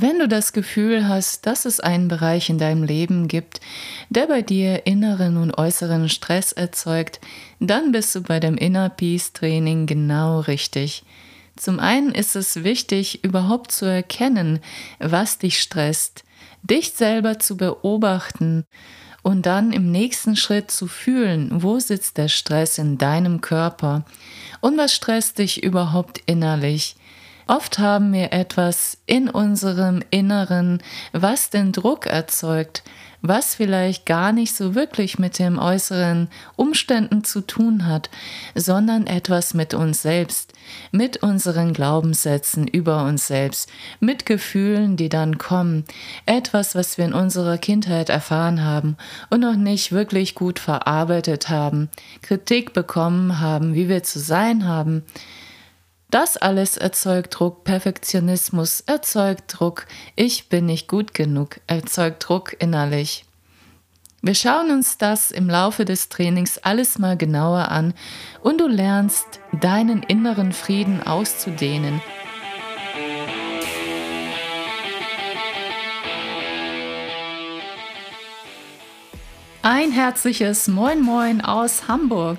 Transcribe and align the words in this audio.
Wenn 0.00 0.20
du 0.20 0.28
das 0.28 0.52
Gefühl 0.52 1.08
hast, 1.08 1.44
dass 1.44 1.64
es 1.64 1.80
einen 1.80 2.06
Bereich 2.06 2.50
in 2.50 2.58
deinem 2.58 2.84
Leben 2.84 3.26
gibt, 3.26 3.60
der 4.10 4.28
bei 4.28 4.42
dir 4.42 4.86
inneren 4.86 5.36
und 5.36 5.58
äußeren 5.58 6.08
Stress 6.08 6.52
erzeugt, 6.52 7.18
dann 7.58 7.90
bist 7.90 8.14
du 8.14 8.22
bei 8.22 8.38
dem 8.38 8.56
Inner 8.56 8.90
Peace 8.90 9.32
Training 9.32 9.86
genau 9.86 10.38
richtig. 10.38 11.02
Zum 11.56 11.80
einen 11.80 12.12
ist 12.12 12.36
es 12.36 12.62
wichtig, 12.62 13.24
überhaupt 13.24 13.72
zu 13.72 13.86
erkennen, 13.86 14.60
was 15.00 15.38
dich 15.38 15.60
stresst, 15.60 16.22
dich 16.62 16.92
selber 16.92 17.40
zu 17.40 17.56
beobachten 17.56 18.66
und 19.24 19.46
dann 19.46 19.72
im 19.72 19.90
nächsten 19.90 20.36
Schritt 20.36 20.70
zu 20.70 20.86
fühlen, 20.86 21.60
wo 21.60 21.80
sitzt 21.80 22.18
der 22.18 22.28
Stress 22.28 22.78
in 22.78 22.98
deinem 22.98 23.40
Körper 23.40 24.04
und 24.60 24.78
was 24.78 24.94
stresst 24.94 25.40
dich 25.40 25.64
überhaupt 25.64 26.20
innerlich. 26.26 26.94
Oft 27.48 27.78
haben 27.78 28.12
wir 28.12 28.34
etwas 28.34 28.98
in 29.06 29.30
unserem 29.30 30.02
Inneren, 30.10 30.82
was 31.12 31.48
den 31.48 31.72
Druck 31.72 32.04
erzeugt, 32.04 32.82
was 33.22 33.54
vielleicht 33.54 34.04
gar 34.04 34.32
nicht 34.32 34.54
so 34.54 34.74
wirklich 34.74 35.18
mit 35.18 35.38
den 35.38 35.58
äußeren 35.58 36.28
Umständen 36.56 37.24
zu 37.24 37.40
tun 37.40 37.86
hat, 37.86 38.10
sondern 38.54 39.06
etwas 39.06 39.54
mit 39.54 39.72
uns 39.72 40.02
selbst, 40.02 40.52
mit 40.92 41.22
unseren 41.22 41.72
Glaubenssätzen 41.72 42.68
über 42.68 43.04
uns 43.04 43.26
selbst, 43.26 43.70
mit 43.98 44.26
Gefühlen, 44.26 44.98
die 44.98 45.08
dann 45.08 45.38
kommen, 45.38 45.84
etwas, 46.26 46.74
was 46.74 46.98
wir 46.98 47.06
in 47.06 47.14
unserer 47.14 47.56
Kindheit 47.56 48.10
erfahren 48.10 48.62
haben 48.62 48.98
und 49.30 49.40
noch 49.40 49.56
nicht 49.56 49.90
wirklich 49.90 50.34
gut 50.34 50.58
verarbeitet 50.58 51.48
haben, 51.48 51.88
Kritik 52.20 52.74
bekommen 52.74 53.40
haben, 53.40 53.72
wie 53.72 53.88
wir 53.88 54.02
zu 54.02 54.18
sein 54.18 54.68
haben. 54.68 55.02
Das 56.10 56.38
alles 56.38 56.78
erzeugt 56.78 57.38
Druck, 57.38 57.64
Perfektionismus 57.64 58.80
erzeugt 58.80 59.44
Druck, 59.48 59.84
ich 60.16 60.48
bin 60.48 60.64
nicht 60.64 60.88
gut 60.88 61.12
genug, 61.12 61.60
erzeugt 61.66 62.26
Druck 62.26 62.56
innerlich. 62.58 63.26
Wir 64.22 64.34
schauen 64.34 64.70
uns 64.70 64.96
das 64.96 65.30
im 65.30 65.50
Laufe 65.50 65.84
des 65.84 66.08
Trainings 66.08 66.56
alles 66.56 66.98
mal 66.98 67.18
genauer 67.18 67.70
an 67.70 67.92
und 68.40 68.58
du 68.58 68.68
lernst, 68.68 69.40
deinen 69.60 70.02
inneren 70.02 70.52
Frieden 70.52 71.02
auszudehnen. 71.02 72.00
Ein 79.60 79.92
herzliches 79.92 80.68
Moin 80.68 81.02
Moin 81.02 81.42
aus 81.42 81.86
Hamburg. 81.86 82.38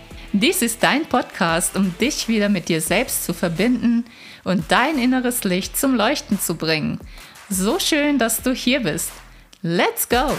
Dies 0.33 0.61
ist 0.61 0.81
dein 0.81 1.05
Podcast, 1.07 1.75
um 1.75 1.93
dich 1.97 2.29
wieder 2.29 2.47
mit 2.47 2.69
dir 2.69 2.79
selbst 2.79 3.25
zu 3.25 3.33
verbinden 3.33 4.05
und 4.45 4.63
dein 4.71 4.97
inneres 4.97 5.43
Licht 5.43 5.77
zum 5.77 5.93
Leuchten 5.93 6.39
zu 6.39 6.55
bringen. 6.55 6.99
So 7.49 7.79
schön, 7.79 8.17
dass 8.17 8.41
du 8.41 8.53
hier 8.53 8.79
bist. 8.79 9.11
Let's 9.61 10.07
go! 10.07 10.31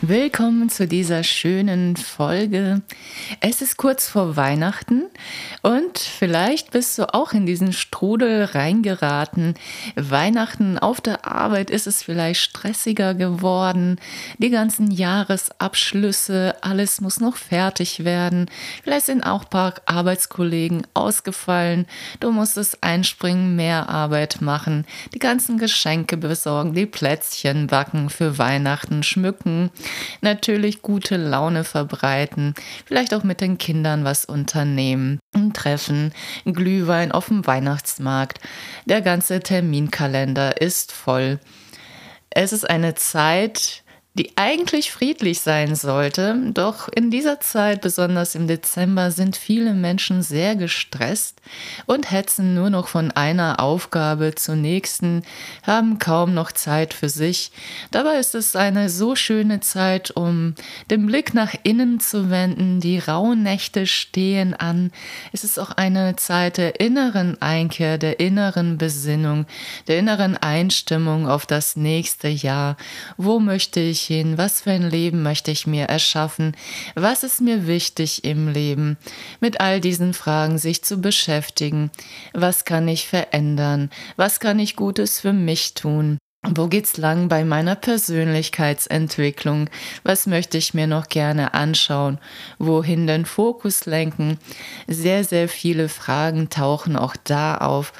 Willkommen 0.00 0.70
zu 0.70 0.86
dieser 0.86 1.24
schönen 1.24 1.96
Folge. 1.96 2.82
Es 3.40 3.60
ist 3.62 3.76
kurz 3.76 4.08
vor 4.08 4.36
Weihnachten 4.36 5.06
und 5.62 5.98
vielleicht 5.98 6.70
bist 6.70 6.96
du 6.98 7.12
auch 7.12 7.32
in 7.32 7.46
diesen 7.46 7.72
Strudel 7.72 8.44
reingeraten. 8.44 9.54
Weihnachten 9.96 10.78
auf 10.78 11.00
der 11.00 11.26
Arbeit 11.26 11.70
ist 11.70 11.88
es 11.88 12.04
vielleicht 12.04 12.40
stressiger 12.40 13.14
geworden. 13.14 13.98
Die 14.38 14.50
ganzen 14.50 14.92
Jahresabschlüsse, 14.92 16.54
alles 16.60 17.00
muss 17.00 17.18
noch 17.18 17.36
fertig 17.36 18.04
werden. 18.04 18.46
Vielleicht 18.84 19.06
sind 19.06 19.24
auch 19.24 19.42
ein 19.42 19.50
paar 19.50 19.74
Arbeitskollegen 19.86 20.86
ausgefallen. 20.94 21.86
Du 22.20 22.30
musstest 22.30 22.84
einspringen, 22.84 23.56
mehr 23.56 23.88
Arbeit 23.88 24.42
machen, 24.42 24.86
die 25.12 25.18
ganzen 25.18 25.58
Geschenke 25.58 26.16
besorgen, 26.16 26.72
die 26.72 26.86
Plätzchen 26.86 27.66
backen 27.66 28.10
für 28.10 28.38
Weihnachten, 28.38 29.02
schmücken 29.02 29.72
natürlich 30.20 30.82
gute 30.82 31.16
Laune 31.16 31.64
verbreiten, 31.64 32.54
vielleicht 32.84 33.14
auch 33.14 33.24
mit 33.24 33.40
den 33.40 33.58
Kindern 33.58 34.04
was 34.04 34.24
unternehmen, 34.24 35.18
ein 35.34 35.52
Treffen, 35.52 36.12
ein 36.46 36.54
Glühwein 36.54 37.12
auf 37.12 37.28
dem 37.28 37.46
Weihnachtsmarkt. 37.46 38.40
Der 38.86 39.00
ganze 39.00 39.40
Terminkalender 39.40 40.60
ist 40.60 40.92
voll. 40.92 41.40
Es 42.30 42.52
ist 42.52 42.68
eine 42.68 42.94
Zeit, 42.94 43.82
die 44.14 44.32
eigentlich 44.36 44.90
friedlich 44.90 45.40
sein 45.40 45.76
sollte. 45.76 46.36
Doch 46.52 46.88
in 46.88 47.10
dieser 47.10 47.38
Zeit, 47.40 47.80
besonders 47.80 48.34
im 48.34 48.48
Dezember, 48.48 49.12
sind 49.12 49.36
viele 49.36 49.74
Menschen 49.74 50.22
sehr 50.22 50.56
gestresst 50.56 51.40
und 51.86 52.10
hetzen 52.10 52.54
nur 52.54 52.68
noch 52.68 52.88
von 52.88 53.12
einer 53.12 53.60
Aufgabe 53.60 54.34
zur 54.34 54.56
nächsten, 54.56 55.22
haben 55.62 56.00
kaum 56.00 56.34
noch 56.34 56.50
Zeit 56.50 56.94
für 56.94 57.08
sich. 57.08 57.52
Dabei 57.92 58.18
ist 58.18 58.34
es 58.34 58.56
eine 58.56 58.88
so 58.88 59.14
schöne 59.14 59.60
Zeit, 59.60 60.10
um 60.10 60.54
den 60.90 61.06
Blick 61.06 61.32
nach 61.32 61.54
innen 61.62 62.00
zu 62.00 62.28
wenden. 62.28 62.80
Die 62.80 62.98
rauen 62.98 63.44
Nächte 63.44 63.86
stehen 63.86 64.52
an. 64.52 64.90
Es 65.32 65.44
ist 65.44 65.60
auch 65.60 65.70
eine 65.70 66.16
Zeit 66.16 66.56
der 66.56 66.80
inneren 66.80 67.40
Einkehr, 67.40 67.98
der 67.98 68.18
inneren 68.18 68.78
Besinnung, 68.78 69.46
der 69.86 70.00
inneren 70.00 70.36
Einstimmung 70.36 71.28
auf 71.28 71.46
das 71.46 71.76
nächste 71.76 72.28
Jahr. 72.28 72.76
Wo 73.16 73.38
möchte 73.38 73.78
ich 73.78 74.07
hin? 74.08 74.36
Was 74.38 74.62
für 74.62 74.72
ein 74.72 74.90
Leben 74.90 75.22
möchte 75.22 75.52
ich 75.52 75.68
mir 75.68 75.84
erschaffen? 75.84 76.56
Was 76.96 77.22
ist 77.22 77.40
mir 77.40 77.68
wichtig 77.68 78.24
im 78.24 78.48
Leben? 78.48 78.96
Mit 79.40 79.60
all 79.60 79.80
diesen 79.80 80.14
Fragen 80.14 80.58
sich 80.58 80.82
zu 80.82 81.00
beschäftigen. 81.00 81.92
Was 82.34 82.64
kann 82.64 82.88
ich 82.88 83.06
verändern? 83.06 83.90
Was 84.16 84.40
kann 84.40 84.58
ich 84.58 84.74
Gutes 84.74 85.20
für 85.20 85.32
mich 85.32 85.74
tun? 85.74 86.18
Wo 86.54 86.66
geht's 86.66 86.96
lang 86.96 87.28
bei 87.28 87.44
meiner 87.44 87.74
Persönlichkeitsentwicklung? 87.74 89.68
Was 90.02 90.26
möchte 90.26 90.56
ich 90.56 90.72
mir 90.72 90.86
noch 90.86 91.08
gerne 91.08 91.52
anschauen? 91.52 92.18
Wohin 92.58 93.06
den 93.06 93.26
Fokus 93.26 93.84
lenken? 93.84 94.38
Sehr, 94.86 95.24
sehr 95.24 95.50
viele 95.50 95.90
Fragen 95.90 96.48
tauchen 96.48 96.96
auch 96.96 97.16
da 97.22 97.56
auf. 97.56 97.92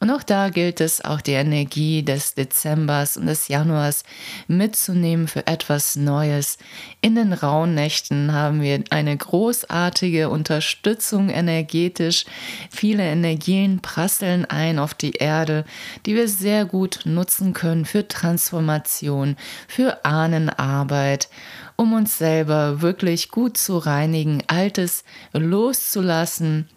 Und 0.00 0.10
auch 0.10 0.22
da 0.22 0.50
gilt 0.50 0.82
es, 0.82 1.02
auch 1.02 1.22
die 1.22 1.32
Energie 1.32 2.02
des 2.02 2.34
Dezembers 2.34 3.16
und 3.16 3.24
des 3.24 3.48
Januars 3.48 4.04
mitzunehmen 4.48 5.26
für 5.26 5.46
etwas 5.46 5.96
Neues. 5.96 6.58
In 7.00 7.14
den 7.14 7.32
rauen 7.32 7.74
Nächten 7.74 8.32
haben 8.32 8.60
wir 8.60 8.84
eine 8.90 9.16
großartige 9.16 10.28
Unterstützung 10.28 11.30
energetisch. 11.30 12.26
Viele 12.70 13.04
Energien 13.04 13.80
prasseln 13.80 14.44
ein 14.44 14.78
auf 14.78 14.92
die 14.92 15.12
Erde, 15.12 15.64
die 16.04 16.14
wir 16.14 16.28
sehr 16.28 16.66
gut 16.66 17.00
nutzen 17.04 17.54
können 17.54 17.86
für 17.94 18.08
Transformation, 18.08 19.36
für 19.68 20.04
Ahnenarbeit, 20.04 21.28
um 21.76 21.92
uns 21.92 22.18
selber 22.18 22.82
wirklich 22.82 23.28
gut 23.28 23.56
zu 23.56 23.78
reinigen, 23.78 24.42
Altes 24.48 25.04
loszulassen, 25.32 26.68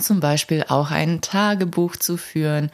zum 0.00 0.20
Beispiel 0.20 0.64
auch 0.68 0.90
ein 0.90 1.20
Tagebuch 1.20 1.96
zu 1.96 2.16
führen, 2.16 2.70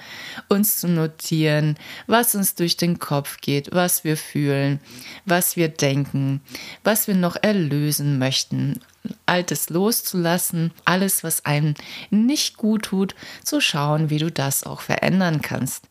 uns 0.48 0.78
zu 0.78 0.87
notieren, 0.87 1.76
was 2.06 2.37
uns 2.37 2.54
durch 2.54 2.76
den 2.76 3.00
Kopf 3.00 3.38
geht, 3.40 3.70
was 3.73 4.05
wir 4.05 4.17
fühlen, 4.17 4.78
was 5.25 5.56
wir 5.56 5.67
denken, 5.67 6.40
was 6.85 7.08
wir 7.08 7.17
noch 7.17 7.35
erlösen 7.35 8.17
möchten, 8.20 8.78
Altes 9.26 9.70
loszulassen, 9.70 10.70
alles, 10.85 11.25
was 11.25 11.44
einem 11.44 11.75
nicht 12.11 12.58
gut 12.58 12.85
tut, 12.85 13.17
zu 13.43 13.61
schauen, 13.61 14.08
wie 14.08 14.19
du 14.19 14.31
das 14.31 14.62
auch 14.62 14.82
verändern 14.82 15.43
kannst. 15.43 15.88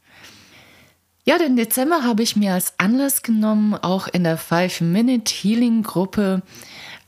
Ja, 1.31 1.38
den 1.38 1.56
Dezember 1.56 2.04
habe 2.04 2.24
ich 2.24 2.36
mir 2.36 2.54
als 2.54 2.74
Anlass 2.78 3.24
genommen, 3.24 3.74
auch 3.74 4.10
in 4.10 4.25
der 4.25 4.38
Five-Minute-Healing-Gruppe 4.38 6.42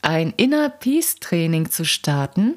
ein 0.00 0.32
Inner 0.38 0.70
Peace 0.70 1.16
Training 1.16 1.70
zu 1.70 1.84
starten. 1.84 2.54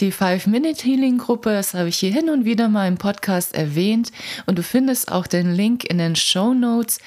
Die 0.00 0.12
Five-Minute-Healing-Gruppe, 0.12 1.50
das 1.50 1.74
habe 1.74 1.88
ich 1.88 1.96
hier 1.96 2.12
hin 2.12 2.30
und 2.30 2.44
wieder 2.44 2.68
mal 2.68 2.86
im 2.86 2.98
Podcast 2.98 3.52
erwähnt. 3.52 4.12
Und 4.46 4.56
du 4.56 4.62
findest 4.62 5.10
auch 5.10 5.26
den 5.26 5.52
Link 5.52 5.82
in 5.82 5.98
den 5.98 6.14
Show 6.14 6.54
Notes, 6.54 7.00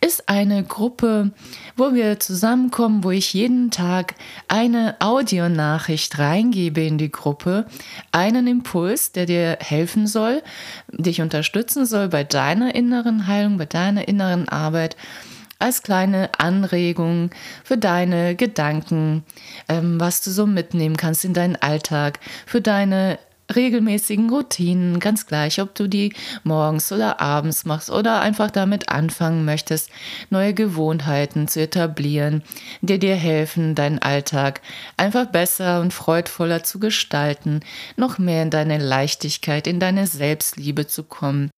ist 0.00 0.30
eine 0.30 0.64
Gruppe, 0.64 1.32
wo 1.76 1.92
wir 1.92 2.18
zusammenkommen, 2.20 3.04
wo 3.04 3.10
ich 3.10 3.34
jeden 3.34 3.70
Tag 3.70 4.14
eine 4.48 4.96
Audionachricht 5.00 6.18
reingebe 6.18 6.80
in 6.80 6.96
die 6.96 7.12
Gruppe, 7.12 7.66
einen 8.12 8.46
Impuls, 8.46 9.12
der 9.12 9.26
dir 9.26 9.58
helfen 9.60 10.06
soll, 10.06 10.42
dich 10.90 11.20
unterstützen 11.20 11.84
soll 11.84 12.08
bei 12.08 12.24
deiner 12.24 12.74
inneren 12.74 13.26
Heilung, 13.26 13.58
bei 13.58 13.66
deiner 13.66 14.08
inneren 14.08 14.48
Arbeit 14.48 14.96
als 15.58 15.82
kleine 15.82 16.30
Anregung 16.38 17.30
für 17.64 17.78
deine 17.78 18.36
Gedanken, 18.36 19.24
ähm, 19.68 20.00
was 20.00 20.20
du 20.20 20.30
so 20.30 20.46
mitnehmen 20.46 20.96
kannst 20.96 21.24
in 21.24 21.34
deinen 21.34 21.56
Alltag, 21.56 22.20
für 22.46 22.60
deine 22.60 23.18
regelmäßigen 23.54 24.28
Routinen, 24.30 25.00
ganz 25.00 25.26
gleich, 25.26 25.60
ob 25.60 25.74
du 25.74 25.88
die 25.88 26.12
morgens 26.44 26.92
oder 26.92 27.20
abends 27.20 27.64
machst 27.64 27.90
oder 27.90 28.20
einfach 28.20 28.50
damit 28.50 28.90
anfangen 28.90 29.44
möchtest, 29.44 29.90
neue 30.30 30.54
Gewohnheiten 30.54 31.48
zu 31.48 31.60
etablieren, 31.60 32.42
die 32.82 32.98
dir 32.98 33.16
helfen, 33.16 33.74
deinen 33.74 34.00
Alltag 34.00 34.60
einfach 34.96 35.26
besser 35.26 35.80
und 35.80 35.94
freudvoller 35.94 36.62
zu 36.62 36.78
gestalten, 36.78 37.60
noch 37.96 38.18
mehr 38.18 38.42
in 38.42 38.50
deine 38.50 38.78
Leichtigkeit, 38.78 39.66
in 39.66 39.80
deine 39.80 40.06
Selbstliebe 40.06 40.86
zu 40.86 41.04
kommen 41.04 41.50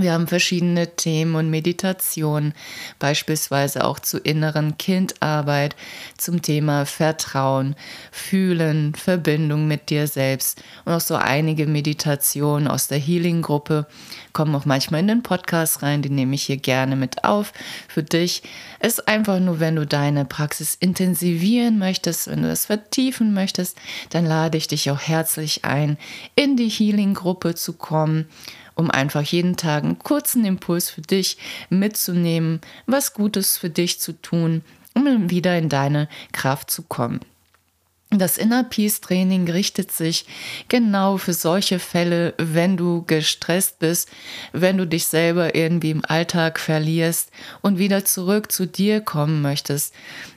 wir 0.00 0.12
haben 0.12 0.26
verschiedene 0.26 0.96
Themen 0.96 1.36
und 1.36 1.50
Meditationen, 1.50 2.52
beispielsweise 2.98 3.84
auch 3.84 4.00
zu 4.00 4.18
inneren 4.18 4.76
Kindarbeit, 4.76 5.76
zum 6.18 6.42
Thema 6.42 6.84
Vertrauen, 6.84 7.76
Fühlen, 8.10 8.96
Verbindung 8.96 9.68
mit 9.68 9.90
dir 9.90 10.08
selbst 10.08 10.64
und 10.84 10.94
auch 10.94 11.00
so 11.00 11.14
einige 11.14 11.68
Meditationen 11.68 12.66
aus 12.66 12.88
der 12.88 12.98
Healing-Gruppe 12.98 13.86
kommen 14.32 14.56
auch 14.56 14.64
manchmal 14.64 14.98
in 14.98 15.06
den 15.06 15.22
Podcast 15.22 15.84
rein, 15.84 16.02
die 16.02 16.10
nehme 16.10 16.34
ich 16.34 16.42
hier 16.42 16.56
gerne 16.56 16.96
mit 16.96 17.22
auf. 17.22 17.52
Für 17.86 18.02
dich 18.02 18.42
ist 18.80 19.06
einfach 19.06 19.38
nur, 19.38 19.60
wenn 19.60 19.76
du 19.76 19.86
deine 19.86 20.24
Praxis 20.24 20.74
intensivieren 20.74 21.78
möchtest, 21.78 22.26
wenn 22.26 22.42
du 22.42 22.48
das 22.48 22.66
vertiefen 22.66 23.32
möchtest, 23.32 23.78
dann 24.10 24.26
lade 24.26 24.58
ich 24.58 24.66
dich 24.66 24.90
auch 24.90 25.00
herzlich 25.00 25.64
ein, 25.64 25.98
in 26.34 26.56
die 26.56 26.68
Healing-Gruppe 26.68 27.54
zu 27.54 27.74
kommen 27.74 28.26
um 28.74 28.90
einfach 28.90 29.22
jeden 29.22 29.56
Tag 29.56 29.84
einen 29.84 29.98
kurzen 29.98 30.44
Impuls 30.44 30.90
für 30.90 31.02
dich 31.02 31.38
mitzunehmen, 31.70 32.60
was 32.86 33.14
Gutes 33.14 33.56
für 33.56 33.70
dich 33.70 34.00
zu 34.00 34.12
tun, 34.20 34.62
um 34.94 35.30
wieder 35.30 35.56
in 35.58 35.68
deine 35.68 36.08
Kraft 36.32 36.70
zu 36.70 36.82
kommen. 36.82 37.20
Das 38.18 38.38
Inner 38.38 38.62
Peace 38.62 39.00
Training 39.00 39.50
richtet 39.50 39.90
sich 39.90 40.24
genau 40.68 41.16
für 41.16 41.32
solche 41.32 41.80
Fälle, 41.80 42.34
wenn 42.38 42.76
du 42.76 43.02
gestresst 43.02 43.80
bist, 43.80 44.08
wenn 44.52 44.78
du 44.78 44.86
dich 44.86 45.06
selber 45.06 45.56
irgendwie 45.56 45.90
im 45.90 46.04
Alltag 46.04 46.60
verlierst 46.60 47.30
und 47.60 47.78
wieder 47.78 48.04
zurück 48.04 48.52
zu 48.52 48.66
dir 48.66 49.00
kommen 49.00 49.42
möchtest. 49.42 49.94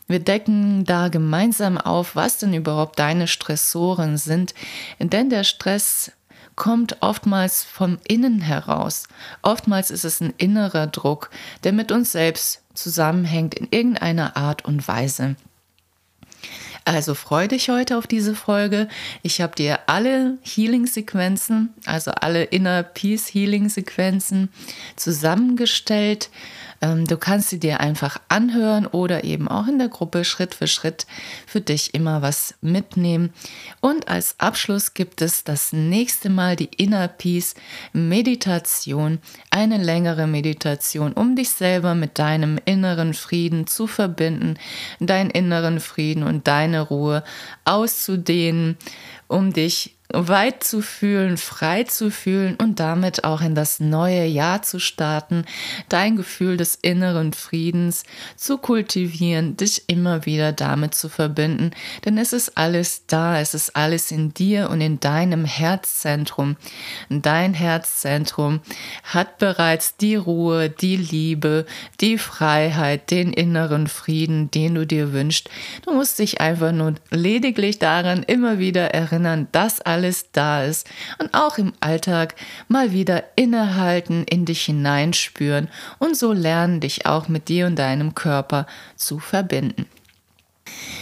Wir 0.07 0.19
decken 0.19 0.85
da 0.85 1.09
gemeinsam 1.09 1.77
auf, 1.77 2.15
was 2.15 2.39
denn 2.39 2.53
überhaupt 2.53 2.97
deine 2.97 3.27
Stressoren 3.27 4.17
sind, 4.17 4.55
denn 4.99 5.29
der 5.29 5.43
Stress 5.43 6.11
kommt 6.57 6.97
oftmals 7.01 7.63
vom 7.63 7.99
Innen 8.05 8.41
heraus. 8.41 9.07
Oftmals 9.41 9.89
ist 9.91 10.03
es 10.03 10.19
ein 10.19 10.33
innerer 10.37 10.87
Druck, 10.87 11.29
der 11.63 11.71
mit 11.71 11.93
uns 11.93 12.11
selbst 12.11 12.61
zusammenhängt 12.73 13.53
in 13.53 13.69
irgendeiner 13.71 14.35
Art 14.35 14.65
und 14.65 14.85
Weise. 14.89 15.37
Also 16.83 17.15
freu 17.15 17.47
dich 17.47 17.69
heute 17.69 17.97
auf 17.97 18.07
diese 18.07 18.33
Folge. 18.33 18.87
Ich 19.21 19.41
habe 19.41 19.55
dir 19.55 19.79
alle 19.87 20.37
Healing-Sequenzen, 20.41 21.73
also 21.85 22.11
alle 22.11 22.45
Inner 22.45 22.81
Peace 22.81 23.33
Healing-Sequenzen 23.33 24.49
zusammengestellt 24.95 26.29
du 26.81 27.17
kannst 27.17 27.49
sie 27.49 27.59
dir 27.59 27.79
einfach 27.79 28.19
anhören 28.29 28.85
oder 28.85 29.23
eben 29.23 29.47
auch 29.47 29.67
in 29.67 29.79
der 29.79 29.89
Gruppe 29.89 30.23
Schritt 30.23 30.53
für 30.53 30.67
Schritt 30.67 31.07
für 31.45 31.61
dich 31.61 31.93
immer 31.93 32.21
was 32.21 32.55
mitnehmen. 32.61 33.33
Und 33.81 34.07
als 34.07 34.39
Abschluss 34.39 34.93
gibt 34.93 35.21
es 35.21 35.43
das 35.43 35.73
nächste 35.73 36.29
Mal 36.29 36.55
die 36.55 36.69
Inner 36.77 37.07
Peace 37.07 37.55
Meditation, 37.93 39.19
eine 39.49 39.77
längere 39.77 40.27
Meditation, 40.27 41.13
um 41.13 41.35
dich 41.35 41.49
selber 41.49 41.95
mit 41.95 42.19
deinem 42.19 42.59
inneren 42.65 43.13
Frieden 43.13 43.67
zu 43.67 43.87
verbinden, 43.87 44.57
deinen 44.99 45.29
inneren 45.29 45.79
Frieden 45.79 46.23
und 46.23 46.47
deine 46.47 46.81
Ruhe 46.81 47.23
auszudehnen, 47.65 48.77
um 49.27 49.51
dich 49.51 49.96
weit 50.13 50.63
zu 50.63 50.81
fühlen, 50.81 51.35
frei 51.35 51.83
zu 51.83 52.11
fühlen 52.11 52.55
und 52.55 52.79
damit 52.79 53.25
auch 53.25 53.41
in 53.41 53.55
das 53.55 53.81
neue 53.81 54.25
Jahr 54.25 54.61
zu 54.61 54.79
starten, 54.79 55.43
dein 55.89 56.15
Gefühl 56.15 56.55
des 56.55 56.75
inneren 56.75 57.33
Friedens 57.33 58.03
zu 58.37 58.57
kultivieren, 58.57 59.57
dich 59.57 59.83
immer 59.87 60.25
wieder 60.25 60.53
damit 60.53 60.95
zu 60.95 61.09
verbinden, 61.09 61.71
denn 62.05 62.17
es 62.17 62.31
ist 62.31 62.57
alles 62.57 63.05
da, 63.07 63.41
es 63.41 63.53
ist 63.53 63.75
alles 63.75 64.11
in 64.11 64.33
dir 64.33 64.69
und 64.69 64.79
in 64.79 64.99
deinem 65.01 65.43
Herzzentrum. 65.43 66.55
Dein 67.09 67.53
Herzzentrum 67.53 68.61
hat 69.03 69.37
bereits 69.39 69.97
die 69.97 70.15
Ruhe, 70.15 70.69
die 70.69 70.95
Liebe, 70.95 71.65
die 71.99 72.17
Freiheit, 72.17 73.11
den 73.11 73.33
inneren 73.33 73.87
Frieden, 73.87 74.49
den 74.51 74.75
du 74.75 74.87
dir 74.87 75.11
wünschst. 75.11 75.49
Du 75.85 75.93
musst 75.93 76.19
dich 76.19 76.39
einfach 76.39 76.71
nur 76.71 76.95
lediglich 77.11 77.77
daran 77.79 78.23
immer 78.23 78.57
wieder 78.57 78.93
erinnern, 78.93 79.47
dass 79.51 79.81
alles 79.81 79.96
alles 79.97 80.31
da 80.31 80.63
ist 80.63 80.87
und 81.17 81.33
auch 81.33 81.57
im 81.57 81.73
Alltag 81.79 82.35
mal 82.67 82.91
wieder 82.91 83.23
innehalten, 83.35 84.25
in 84.25 84.45
dich 84.45 84.61
hineinspüren 84.65 85.69
und 85.97 86.15
so 86.15 86.33
lernen, 86.33 86.79
dich 86.79 87.07
auch 87.07 87.27
mit 87.27 87.49
dir 87.49 87.65
und 87.65 87.77
deinem 87.77 88.13
Körper 88.13 88.67
zu 88.95 89.17
verbinden. 89.17 89.87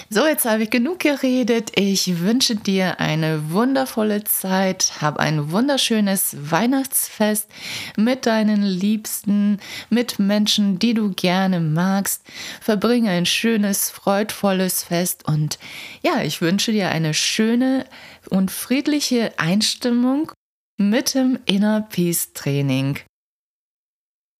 So, 0.09 0.25
jetzt 0.25 0.45
habe 0.45 0.63
ich 0.63 0.69
genug 0.69 0.99
geredet. 0.99 1.71
Ich 1.75 2.19
wünsche 2.19 2.55
dir 2.55 2.99
eine 2.99 3.51
wundervolle 3.51 4.23
Zeit. 4.23 4.93
Hab 5.01 5.17
ein 5.17 5.51
wunderschönes 5.51 6.35
Weihnachtsfest 6.39 7.49
mit 7.97 8.25
deinen 8.25 8.63
Liebsten, 8.63 9.59
mit 9.89 10.19
Menschen, 10.19 10.77
die 10.77 10.93
du 10.93 11.11
gerne 11.11 11.59
magst. 11.59 12.23
Verbringe 12.61 13.09
ein 13.09 13.25
schönes, 13.25 13.89
freudvolles 13.89 14.83
Fest 14.83 15.27
und 15.27 15.57
ja, 16.03 16.21
ich 16.21 16.41
wünsche 16.41 16.71
dir 16.71 16.89
eine 16.89 17.13
schöne 17.13 17.85
und 18.29 18.51
friedliche 18.51 19.33
Einstimmung 19.37 20.31
mit 20.77 21.13
dem 21.15 21.39
Inner 21.45 21.81
Peace 21.81 22.33
Training. 22.33 22.99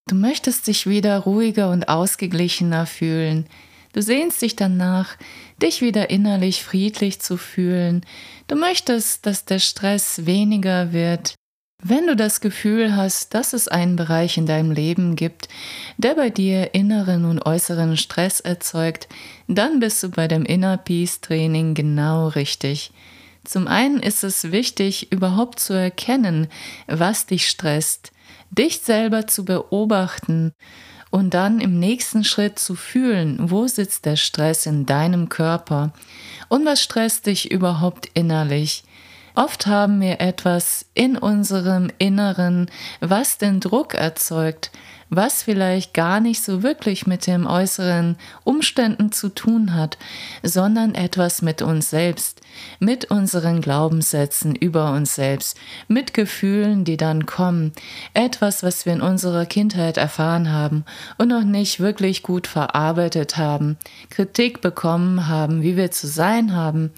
Du 0.07 0.15
möchtest 0.15 0.67
dich 0.67 0.85
wieder 0.85 1.17
ruhiger 1.19 1.71
und 1.71 1.89
ausgeglichener 1.89 2.85
fühlen. 2.85 3.47
Du 3.95 4.01
sehnst 4.01 4.41
dich 4.41 4.57
danach, 4.57 5.15
dich 5.61 5.81
wieder 5.81 6.09
innerlich 6.09 6.65
friedlich 6.65 7.21
zu 7.21 7.37
fühlen. 7.37 8.05
Du 8.49 8.57
möchtest, 8.57 9.25
dass 9.25 9.45
der 9.45 9.59
Stress 9.59 10.25
weniger 10.25 10.91
wird. 10.91 11.35
Wenn 11.81 12.05
du 12.05 12.17
das 12.17 12.41
Gefühl 12.41 12.97
hast, 12.97 13.33
dass 13.33 13.53
es 13.53 13.69
einen 13.69 13.95
Bereich 13.95 14.37
in 14.37 14.47
deinem 14.47 14.71
Leben 14.71 15.15
gibt, 15.15 15.47
der 15.95 16.15
bei 16.15 16.29
dir 16.29 16.73
inneren 16.73 17.23
und 17.23 17.45
äußeren 17.45 17.95
Stress 17.95 18.41
erzeugt, 18.41 19.07
dann 19.47 19.79
bist 19.79 20.03
du 20.03 20.09
bei 20.09 20.27
dem 20.27 20.43
Inner 20.43 20.75
Peace 20.75 21.21
Training 21.21 21.73
genau 21.73 22.27
richtig. 22.27 22.91
Zum 23.45 23.65
einen 23.65 24.01
ist 24.01 24.25
es 24.25 24.51
wichtig, 24.51 25.13
überhaupt 25.13 25.61
zu 25.61 25.71
erkennen, 25.71 26.49
was 26.87 27.27
dich 27.27 27.47
stresst, 27.47 28.11
dich 28.51 28.79
selber 28.79 29.25
zu 29.25 29.45
beobachten 29.45 30.51
und 31.15 31.33
dann 31.33 31.61
im 31.61 31.79
nächsten 31.79 32.25
Schritt 32.25 32.59
zu 32.59 32.75
fühlen, 32.75 33.37
wo 33.49 33.67
sitzt 33.67 34.05
der 34.05 34.17
Stress 34.17 34.65
in 34.65 34.85
deinem 34.85 35.29
Körper 35.29 35.93
und 36.49 36.65
was 36.65 36.81
stresst 36.81 37.27
dich 37.27 37.49
überhaupt 37.51 38.09
innerlich. 38.13 38.83
Oft 39.33 39.65
haben 39.65 40.01
wir 40.01 40.19
etwas 40.19 40.85
in 40.93 41.17
unserem 41.17 41.89
Inneren, 41.99 42.69
was 42.99 43.37
den 43.37 43.61
Druck 43.61 43.93
erzeugt, 43.93 44.71
was 45.09 45.43
vielleicht 45.43 45.93
gar 45.93 46.19
nicht 46.19 46.43
so 46.43 46.63
wirklich 46.63 47.05
mit 47.05 47.27
den 47.27 47.45
äußeren 47.45 48.17
Umständen 48.43 49.11
zu 49.11 49.29
tun 49.29 49.75
hat, 49.75 49.97
sondern 50.43 50.95
etwas 50.95 51.41
mit 51.41 51.61
uns 51.61 51.89
selbst, 51.89 52.41
mit 52.79 53.11
unseren 53.11 53.61
Glaubenssätzen 53.61 54.55
über 54.55 54.91
uns 54.91 55.15
selbst, 55.15 55.57
mit 55.87 56.13
Gefühlen, 56.13 56.85
die 56.85 56.97
dann 56.97 57.25
kommen, 57.25 57.73
etwas, 58.13 58.63
was 58.63 58.85
wir 58.85 58.93
in 58.93 59.01
unserer 59.01 59.45
Kindheit 59.45 59.97
erfahren 59.97 60.51
haben 60.51 60.85
und 61.17 61.29
noch 61.29 61.43
nicht 61.43 61.79
wirklich 61.79 62.23
gut 62.23 62.47
verarbeitet 62.47 63.37
haben, 63.37 63.77
Kritik 64.09 64.61
bekommen 64.61 65.27
haben, 65.27 65.61
wie 65.61 65.77
wir 65.77 65.91
zu 65.91 66.07
sein 66.07 66.55
haben. 66.55 66.91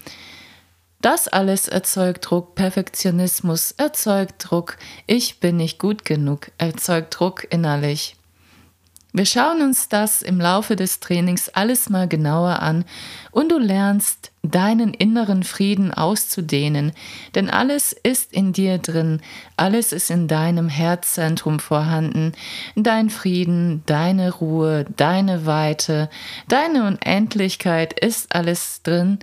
Das 1.00 1.28
alles 1.28 1.68
erzeugt 1.68 2.28
Druck, 2.28 2.56
Perfektionismus 2.56 3.70
erzeugt 3.72 4.34
Druck, 4.38 4.78
ich 5.06 5.38
bin 5.38 5.56
nicht 5.56 5.78
gut 5.78 6.04
genug, 6.04 6.50
erzeugt 6.58 7.18
Druck 7.18 7.46
innerlich. 7.50 8.16
Wir 9.12 9.24
schauen 9.24 9.62
uns 9.62 9.88
das 9.88 10.22
im 10.22 10.40
Laufe 10.40 10.74
des 10.74 10.98
Trainings 10.98 11.48
alles 11.50 11.88
mal 11.88 12.08
genauer 12.08 12.60
an 12.60 12.84
und 13.30 13.50
du 13.52 13.58
lernst 13.58 14.32
deinen 14.42 14.94
inneren 14.94 15.42
Frieden 15.42 15.92
auszudehnen, 15.92 16.92
denn 17.34 17.50
alles 17.50 17.92
ist 17.92 18.32
in 18.32 18.52
dir 18.52 18.78
drin, 18.78 19.20
alles 19.56 19.92
ist 19.92 20.10
in 20.10 20.28
deinem 20.28 20.68
Herzzentrum 20.68 21.58
vorhanden, 21.60 22.32
dein 22.76 23.10
Frieden, 23.10 23.82
deine 23.86 24.32
Ruhe, 24.32 24.86
deine 24.96 25.46
Weite, 25.46 26.08
deine 26.48 26.86
Unendlichkeit 26.86 27.98
ist 27.98 28.34
alles 28.34 28.82
drin, 28.82 29.18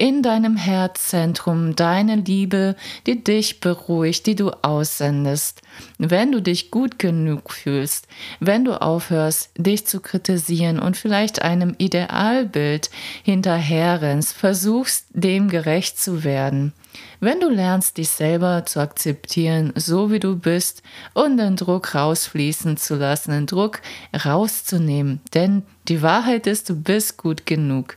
in 0.00 0.22
deinem 0.22 0.56
Herzzentrum 0.56 1.76
deine 1.76 2.16
Liebe, 2.16 2.74
die 3.06 3.22
dich 3.22 3.60
beruhigt, 3.60 4.24
die 4.24 4.34
du 4.34 4.50
aussendest. 4.62 5.60
Wenn 5.98 6.32
du 6.32 6.40
dich 6.40 6.70
gut 6.70 6.98
genug 6.98 7.52
fühlst, 7.52 8.08
wenn 8.40 8.64
du 8.64 8.80
aufhörst, 8.80 9.50
dich 9.58 9.86
zu 9.86 10.00
kritisieren 10.00 10.78
und 10.78 10.96
vielleicht 10.96 11.42
einem 11.42 11.74
Idealbild 11.76 12.88
hinterherrennst, 13.24 14.32
versuchst, 14.50 15.06
dem 15.10 15.48
gerecht 15.48 16.00
zu 16.00 16.24
werden. 16.24 16.72
Wenn 17.20 17.38
du 17.38 17.48
lernst, 17.48 17.98
dich 17.98 18.10
selber 18.10 18.66
zu 18.66 18.80
akzeptieren, 18.80 19.72
so 19.76 20.10
wie 20.10 20.18
du 20.18 20.36
bist, 20.36 20.82
und 21.14 21.36
den 21.36 21.54
Druck 21.54 21.94
rausfließen 21.94 22.76
zu 22.76 22.96
lassen, 22.96 23.30
den 23.30 23.46
Druck 23.46 23.80
rauszunehmen, 24.24 25.20
denn 25.34 25.62
die 25.86 26.02
Wahrheit 26.02 26.48
ist, 26.48 26.68
du 26.68 26.74
bist 26.74 27.16
gut 27.16 27.46
genug. 27.46 27.96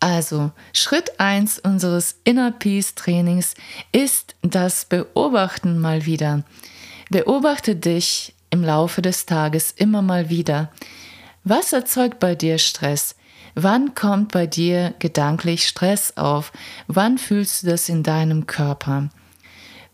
Also, 0.00 0.50
Schritt 0.72 1.20
1 1.20 1.58
unseres 1.58 2.16
Inner 2.24 2.50
Peace 2.50 2.94
Trainings 2.94 3.52
ist 3.92 4.36
das 4.40 4.86
Beobachten 4.86 5.78
mal 5.78 6.06
wieder. 6.06 6.42
Beobachte 7.10 7.76
dich 7.76 8.34
im 8.48 8.64
Laufe 8.64 9.02
des 9.02 9.26
Tages 9.26 9.72
immer 9.72 10.00
mal 10.00 10.30
wieder. 10.30 10.72
Was 11.42 11.74
erzeugt 11.74 12.18
bei 12.18 12.34
dir 12.34 12.56
Stress? 12.56 13.14
Wann 13.54 13.94
kommt 13.94 14.32
bei 14.32 14.46
dir 14.46 14.94
gedanklich 14.98 15.68
Stress 15.68 16.16
auf? 16.16 16.52
Wann 16.88 17.18
fühlst 17.18 17.62
du 17.62 17.68
das 17.68 17.88
in 17.88 18.02
deinem 18.02 18.46
Körper? 18.46 19.10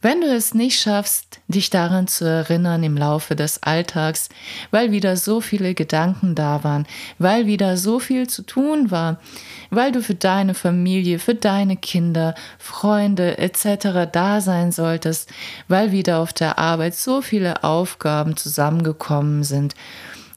Wenn 0.02 0.22
du 0.22 0.28
es 0.28 0.54
nicht 0.54 0.80
schaffst, 0.80 1.40
dich 1.46 1.68
daran 1.68 2.06
zu 2.06 2.24
erinnern 2.24 2.82
im 2.82 2.96
Laufe 2.96 3.36
des 3.36 3.62
Alltags, 3.62 4.30
weil 4.70 4.92
wieder 4.92 5.18
so 5.18 5.42
viele 5.42 5.74
Gedanken 5.74 6.34
da 6.34 6.64
waren, 6.64 6.86
weil 7.18 7.46
wieder 7.46 7.76
so 7.76 7.98
viel 7.98 8.26
zu 8.26 8.40
tun 8.40 8.90
war, 8.90 9.20
weil 9.68 9.92
du 9.92 10.00
für 10.00 10.14
deine 10.14 10.54
Familie, 10.54 11.18
für 11.18 11.34
deine 11.34 11.76
Kinder, 11.76 12.34
Freunde 12.58 13.36
etc. 13.36 14.10
da 14.10 14.40
sein 14.40 14.72
solltest, 14.72 15.28
weil 15.68 15.92
wieder 15.92 16.20
auf 16.20 16.32
der 16.32 16.58
Arbeit 16.58 16.94
so 16.94 17.20
viele 17.20 17.62
Aufgaben 17.62 18.38
zusammengekommen 18.38 19.44
sind 19.44 19.74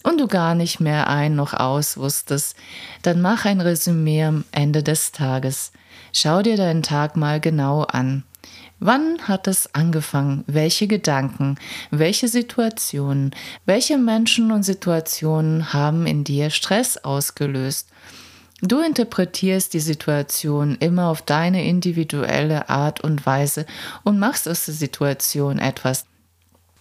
und 0.03 0.19
du 0.19 0.27
gar 0.27 0.53
nicht 0.53 0.79
mehr 0.79 1.07
ein 1.07 1.35
noch 1.35 1.53
aus 1.53 1.97
wusstest, 1.97 2.55
dann 3.01 3.21
mach 3.21 3.45
ein 3.45 3.61
Resümee 3.61 4.25
am 4.25 4.43
Ende 4.51 4.83
des 4.83 5.11
Tages. 5.11 5.71
Schau 6.11 6.41
dir 6.41 6.57
deinen 6.57 6.83
Tag 6.83 7.17
mal 7.17 7.39
genau 7.39 7.81
an. 7.81 8.23
Wann 8.79 9.19
hat 9.29 9.47
es 9.47 9.73
angefangen? 9.73 10.43
Welche 10.45 10.87
Gedanken, 10.87 11.55
welche 11.89 12.27
Situationen, 12.27 13.31
welche 13.65 13.97
Menschen 13.97 14.51
und 14.51 14.63
Situationen 14.63 15.71
haben 15.71 16.05
in 16.05 16.25
dir 16.25 16.49
Stress 16.49 16.97
ausgelöst? 16.97 17.87
Du 18.61 18.81
interpretierst 18.81 19.73
die 19.73 19.79
Situation 19.79 20.77
immer 20.79 21.07
auf 21.07 21.21
deine 21.21 21.65
individuelle 21.65 22.69
Art 22.69 23.01
und 23.01 23.25
Weise 23.25 23.65
und 24.03 24.19
machst 24.19 24.47
aus 24.47 24.65
der 24.65 24.73
Situation 24.73 25.59
etwas. 25.59 26.05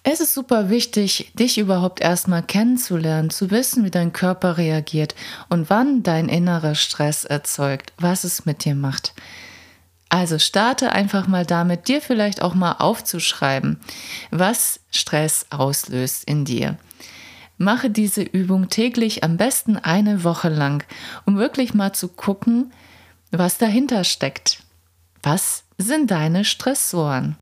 Es 0.04 0.21
ist 0.21 0.35
super 0.35 0.68
wichtig, 0.68 1.30
dich 1.38 1.59
überhaupt 1.59 2.00
erstmal 2.00 2.42
kennenzulernen, 2.42 3.30
zu 3.30 3.52
wissen, 3.52 3.85
wie 3.85 3.90
dein 3.90 4.12
Körper 4.12 4.59
reagiert 4.59 5.14
und 5.49 5.71
wann 5.71 6.02
dein 6.02 6.28
innerer 6.28 6.75
Stress 6.75 7.25
erzeugt, 7.25 7.92
was 7.99 8.25
es 8.25 8.44
mit 8.44 8.64
dir 8.64 8.75
macht. 8.75 9.14
Also 10.09 10.40
starte 10.40 10.90
einfach 10.90 11.28
mal 11.28 11.47
damit, 11.47 11.87
dir 11.87 12.02
vielleicht 12.02 12.42
auch 12.42 12.54
mal 12.54 12.73
aufzuschreiben, 12.73 13.78
was 14.30 14.80
Stress 14.90 15.47
auslöst 15.50 16.25
in 16.25 16.44
dir. 16.44 16.76
Mache 17.56 17.88
diese 17.88 18.23
Übung 18.23 18.68
täglich 18.68 19.23
am 19.23 19.37
besten 19.37 19.76
eine 19.76 20.25
Woche 20.25 20.49
lang, 20.49 20.85
um 21.26 21.38
wirklich 21.38 21.75
mal 21.75 21.92
zu 21.92 22.09
gucken, 22.09 22.73
was 23.30 23.56
dahinter 23.56 24.02
steckt. 24.02 24.64
Was 25.23 25.62
sind 25.78 26.11
deine 26.11 26.44
Stressoren? 26.44 27.37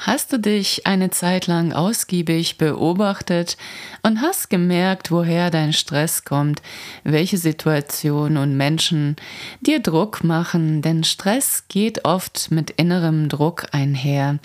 Hast 0.00 0.30
du 0.32 0.38
dich 0.38 0.86
eine 0.86 1.10
Zeit 1.10 1.46
lang 1.46 1.72
ausgiebig 1.72 2.58
beobachtet 2.58 3.56
und 4.02 4.20
hast 4.20 4.50
gemerkt, 4.50 5.10
woher 5.10 5.50
dein 5.50 5.72
Stress 5.72 6.24
kommt, 6.24 6.60
welche 7.02 7.38
Situationen 7.38 8.36
und 8.36 8.56
Menschen 8.56 9.16
dir 9.62 9.80
Druck 9.80 10.22
machen, 10.22 10.82
denn 10.82 11.02
Stress 11.02 11.64
geht 11.68 12.04
oft 12.04 12.50
mit 12.50 12.70
innerem 12.72 13.30
Druck 13.30 13.68
einher. 13.72 14.38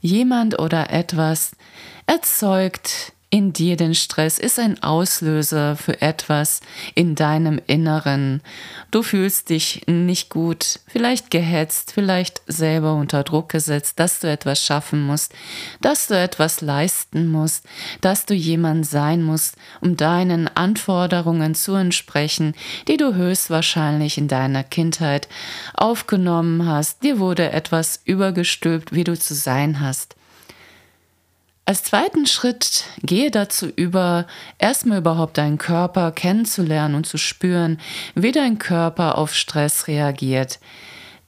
Jemand 0.00 0.58
oder 0.58 0.90
etwas 0.90 1.52
erzeugt 2.06 3.12
in 3.30 3.52
dir 3.52 3.76
den 3.76 3.94
Stress 3.94 4.38
ist 4.38 4.58
ein 4.58 4.82
Auslöser 4.82 5.76
für 5.76 6.00
etwas 6.00 6.60
in 6.94 7.14
deinem 7.14 7.60
Inneren. 7.66 8.40
Du 8.90 9.02
fühlst 9.02 9.50
dich 9.50 9.82
nicht 9.86 10.30
gut, 10.30 10.80
vielleicht 10.86 11.30
gehetzt, 11.30 11.92
vielleicht 11.92 12.40
selber 12.46 12.94
unter 12.94 13.24
Druck 13.24 13.50
gesetzt, 13.50 14.00
dass 14.00 14.20
du 14.20 14.30
etwas 14.30 14.64
schaffen 14.64 15.06
musst, 15.06 15.34
dass 15.82 16.06
du 16.06 16.18
etwas 16.18 16.62
leisten 16.62 17.30
musst, 17.30 17.66
dass 18.00 18.24
du 18.24 18.32
jemand 18.32 18.86
sein 18.86 19.22
musst, 19.22 19.56
um 19.82 19.98
deinen 19.98 20.48
Anforderungen 20.48 21.54
zu 21.54 21.74
entsprechen, 21.74 22.54
die 22.88 22.96
du 22.96 23.14
höchstwahrscheinlich 23.14 24.16
in 24.16 24.28
deiner 24.28 24.64
Kindheit 24.64 25.28
aufgenommen 25.74 26.66
hast. 26.66 27.02
Dir 27.02 27.18
wurde 27.18 27.52
etwas 27.52 28.00
übergestülpt, 28.06 28.94
wie 28.94 29.04
du 29.04 29.18
zu 29.18 29.34
sein 29.34 29.80
hast. 29.80 30.17
Als 31.68 31.82
zweiten 31.82 32.24
Schritt 32.24 32.84
gehe 33.02 33.30
dazu 33.30 33.66
über, 33.66 34.26
erstmal 34.58 35.00
überhaupt 35.00 35.36
deinen 35.36 35.58
Körper 35.58 36.12
kennenzulernen 36.12 36.94
und 36.94 37.04
zu 37.04 37.18
spüren, 37.18 37.78
wie 38.14 38.32
dein 38.32 38.58
Körper 38.58 39.18
auf 39.18 39.34
Stress 39.34 39.86
reagiert. 39.86 40.60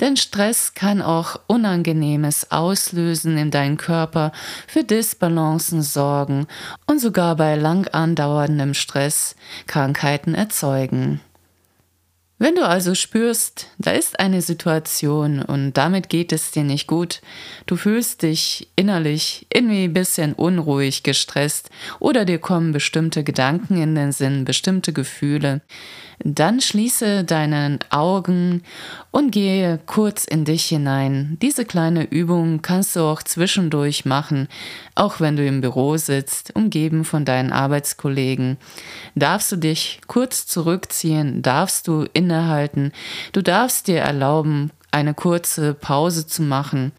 Denn 0.00 0.16
Stress 0.16 0.73
kann 0.73 1.02
auch 1.02 1.38
Unangenehmes 1.47 2.50
auslösen 2.50 3.37
in 3.37 3.50
deinem 3.50 3.76
Körper, 3.76 4.32
für 4.66 4.82
Disbalancen 4.82 5.82
sorgen 5.82 6.47
und 6.87 7.02
sogar 7.02 7.37
bei 7.37 7.54
lang 7.56 7.87
andauerndem 7.88 8.73
Stress 8.73 9.37
Krankheiten 9.66 10.35
erzeugen. 10.35 11.20
Wenn 12.42 12.54
du 12.54 12.66
also 12.66 12.94
spürst, 12.94 13.66
da 13.76 13.90
ist 13.90 14.18
eine 14.18 14.40
Situation 14.40 15.42
und 15.42 15.75
damit 15.75 16.09
geht 16.09 16.32
es 16.32 16.52
dir 16.52 16.64
nicht 16.64 16.87
gut, 16.87 17.20
du 17.66 17.76
fühlst 17.76 18.23
dich 18.23 18.70
innerlich 18.76 19.47
irgendwie 19.52 19.85
ein 19.85 19.92
bisschen 19.92 20.32
unruhig, 20.32 21.02
gestresst 21.02 21.68
oder 21.99 22.25
dir 22.25 22.38
kommen 22.38 22.73
bestimmte 22.73 23.25
Gedanken 23.25 23.76
in 23.76 23.94
den 23.94 24.12
Sinn, 24.12 24.47
bestimmte 24.47 24.94
Gefühle, 24.94 25.61
dann 26.23 26.61
schließe 26.61 27.25
deine 27.25 27.79
Augen 27.91 28.62
und 29.11 29.31
gehe 29.31 29.81
kurz 29.87 30.25
in 30.25 30.45
dich 30.45 30.67
hinein. 30.67 31.39
Diese 31.41 31.65
kleine 31.65 32.05
Übung 32.05 32.62
kannst 32.62 32.95
du 32.97 33.00
auch 33.00 33.23
zwischendurch 33.23 34.05
machen, 34.05 34.49
auch 34.95 35.21
wenn 35.21 35.37
du 35.37 35.47
im 35.47 35.61
Büro 35.61 35.97
sitzt, 35.97 36.55
umgeben 36.55 37.05
von 37.05 37.25
deinen 37.25 37.53
Arbeitskollegen. 37.53 38.59
Darfst 39.15 39.50
du 39.53 39.57
dich 39.57 40.00
kurz 40.07 40.47
zurückziehen, 40.47 41.43
darfst 41.43 41.89
du 41.89 42.07
innehalten, 42.12 42.93
du 43.33 43.43
darfst 43.43 43.89
dir 43.89 44.00
erlauben, 44.00 44.71
eine 44.91 45.15
kurze 45.15 45.75
Pause 45.75 46.27
zu 46.27 46.43
machen. 46.43 46.93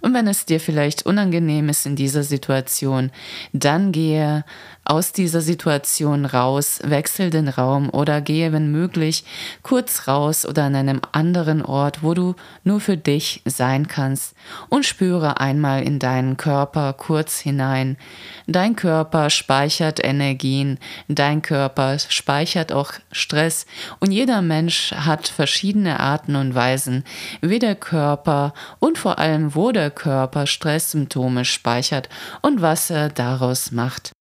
Und 0.00 0.14
wenn 0.14 0.28
es 0.28 0.44
dir 0.44 0.60
vielleicht 0.60 1.06
unangenehm 1.06 1.68
ist 1.68 1.86
in 1.86 1.96
dieser 1.96 2.22
Situation, 2.22 3.10
dann 3.52 3.90
gehe 3.90 4.44
aus 4.88 5.12
dieser 5.12 5.42
Situation 5.42 6.24
raus, 6.24 6.80
wechsel 6.82 7.28
den 7.28 7.48
Raum 7.48 7.90
oder 7.90 8.22
gehe, 8.22 8.52
wenn 8.52 8.72
möglich, 8.72 9.22
kurz 9.62 10.08
raus 10.08 10.46
oder 10.46 10.64
an 10.64 10.74
einem 10.74 11.02
anderen 11.12 11.62
Ort, 11.62 12.02
wo 12.02 12.14
du 12.14 12.34
nur 12.64 12.80
für 12.80 12.96
dich 12.96 13.42
sein 13.44 13.86
kannst 13.86 14.34
und 14.70 14.86
spüre 14.86 15.40
einmal 15.40 15.82
in 15.82 15.98
deinen 15.98 16.38
Körper 16.38 16.94
kurz 16.94 17.38
hinein. 17.38 17.98
Dein 18.46 18.76
Körper 18.76 19.28
speichert 19.28 20.02
Energien, 20.02 20.78
dein 21.06 21.42
Körper 21.42 21.98
speichert 21.98 22.72
auch 22.72 22.92
Stress 23.12 23.66
und 24.00 24.10
jeder 24.10 24.40
Mensch 24.40 24.92
hat 24.92 25.28
verschiedene 25.28 26.00
Arten 26.00 26.34
und 26.34 26.54
Weisen, 26.54 27.04
wie 27.42 27.58
der 27.58 27.74
Körper 27.74 28.54
und 28.78 28.96
vor 28.96 29.18
allem 29.18 29.54
wo 29.54 29.70
der 29.70 29.90
Körper 29.90 30.46
Stresssymptome 30.46 31.44
speichert 31.44 32.08
und 32.40 32.62
was 32.62 32.88
er 32.88 33.10
daraus 33.10 33.70
macht. 33.70 34.12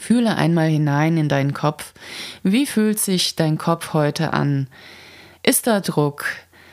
Fühle 0.00 0.36
einmal 0.36 0.68
hinein 0.68 1.16
in 1.16 1.28
deinen 1.28 1.52
Kopf. 1.52 1.92
Wie 2.42 2.66
fühlt 2.66 2.98
sich 2.98 3.36
dein 3.36 3.58
Kopf 3.58 3.92
heute 3.92 4.32
an? 4.32 4.68
Ist 5.42 5.66
da 5.66 5.80
Druck? 5.80 6.24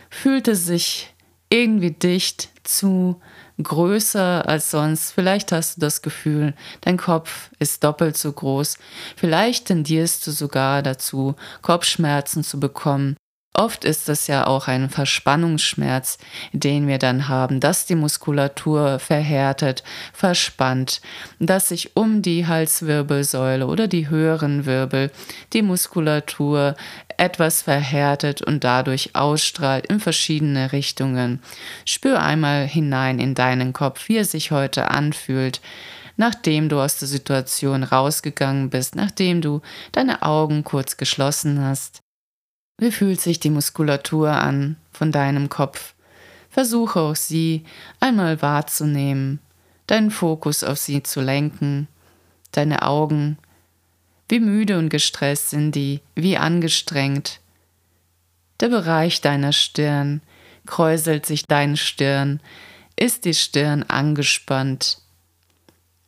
Fühlt 0.10 0.48
es 0.48 0.66
sich 0.66 1.14
irgendwie 1.50 1.92
dicht 1.92 2.50
zu, 2.64 3.20
größer 3.62 4.48
als 4.48 4.72
sonst? 4.72 5.12
Vielleicht 5.12 5.52
hast 5.52 5.78
du 5.78 5.82
das 5.82 6.02
Gefühl, 6.02 6.54
dein 6.82 6.98
Kopf 6.98 7.50
ist 7.60 7.84
doppelt 7.84 8.16
so 8.16 8.32
groß. 8.32 8.78
Vielleicht 9.16 9.66
tendierst 9.66 10.26
du 10.28 10.32
sogar 10.32 10.82
dazu, 10.84 11.36
Kopfschmerzen 11.62 12.44
zu 12.44 12.60
bekommen. 12.60 13.18
Oft 13.58 13.86
ist 13.86 14.10
es 14.10 14.28
ja 14.28 14.48
auch 14.48 14.68
ein 14.68 14.90
Verspannungsschmerz, 14.90 16.18
den 16.52 16.90
wir 16.90 16.98
dann 16.98 17.30
haben, 17.30 17.62
dass 17.62 17.86
die 17.86 17.96
Muskulatur 17.96 19.00
verhärtet, 19.00 19.82
verspannt, 20.12 21.00
dass 21.40 21.70
sich 21.70 21.96
um 21.96 22.22
die 22.22 22.48
Halswirbelsäule 22.48 23.66
oder 23.68 23.88
die 23.88 24.10
höheren 24.10 24.66
Wirbel 24.66 25.10
die 25.54 25.62
Muskulatur 25.62 26.76
etwas 27.16 27.62
verhärtet 27.62 28.42
und 28.42 28.66
dadurch 28.66 29.16
ausstrahlt 29.16 29.86
in 29.86 30.02
verschiedene 30.02 30.74
Richtungen. 30.74 31.42
Spür 31.86 32.22
einmal 32.22 32.68
hinein 32.68 33.20
in 33.20 33.36
deinen 33.36 33.72
Kopf, 33.72 34.10
wie 34.10 34.18
er 34.18 34.26
sich 34.26 34.52
heute 34.52 34.92
anfühlt 34.92 35.62
nachdem 36.18 36.70
du 36.70 36.80
aus 36.80 36.98
der 36.98 37.10
Situation 37.10 37.84
rausgegangen 37.84 38.70
bist, 38.70 38.96
nachdem 38.96 39.42
du 39.42 39.62
deine 39.92 40.22
Augen 40.22 40.64
kurz 40.64 40.96
geschlossen 40.96 41.62
hast. 41.62 42.05
Wie 42.78 42.92
fühlt 42.92 43.22
sich 43.22 43.40
die 43.40 43.50
Muskulatur 43.50 44.32
an 44.32 44.76
von 44.92 45.12
deinem 45.12 45.50
Kopf? 45.50 45.94
Versuche 46.50 47.00
auch 47.00 47.16
sie 47.16 47.64
einmal 48.00 48.42
wahrzunehmen, 48.42 49.40
deinen 49.88 50.12
Fokus 50.12 50.64
auf 50.64 50.78
sie 50.78 51.04
zu 51.04 51.22
lenken, 51.22 51.88
deine 52.52 52.82
Augen. 52.82 53.38
Wie 54.28 54.40
müde 54.40 54.78
und 54.78 54.90
gestresst 54.90 55.52
sind 55.52 55.74
die, 55.76 56.02
wie 56.16 56.38
angestrengt. 56.38 57.40
Der 58.60 58.70
Bereich 58.70 59.22
deiner 59.22 59.54
Stirn, 59.54 60.22
kräuselt 60.66 61.26
sich 61.26 61.46
deine 61.46 61.78
Stirn, 61.78 62.40
ist 62.96 63.26
die 63.26 63.34
Stirn 63.34 63.84
angespannt. 63.84 65.00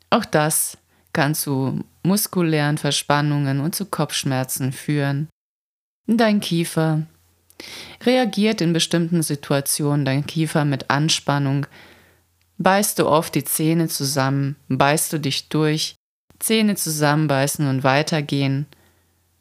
Auch 0.09 0.25
das 0.25 0.77
kann 1.13 1.35
zu 1.35 1.83
muskulären 2.03 2.77
Verspannungen 2.77 3.59
und 3.59 3.75
zu 3.75 3.85
Kopfschmerzen 3.85 4.71
führen. 4.71 5.27
Dein 6.09 6.39
Kiefer 6.39 7.01
reagiert 8.05 8.61
in 8.61 8.71
bestimmten 8.71 9.21
Situationen 9.21 10.05
dein 10.05 10.25
Kiefer 10.25 10.63
mit 10.63 10.89
Anspannung. 10.89 11.65
Beißt 12.57 12.99
du 12.99 13.07
oft 13.07 13.35
die 13.35 13.43
Zähne 13.43 13.89
zusammen, 13.89 14.55
beißt 14.69 15.11
du 15.11 15.19
dich 15.19 15.49
durch, 15.49 15.95
Zähne 16.39 16.75
zusammenbeißen 16.75 17.67
und 17.67 17.83
weitergehen. 17.83 18.67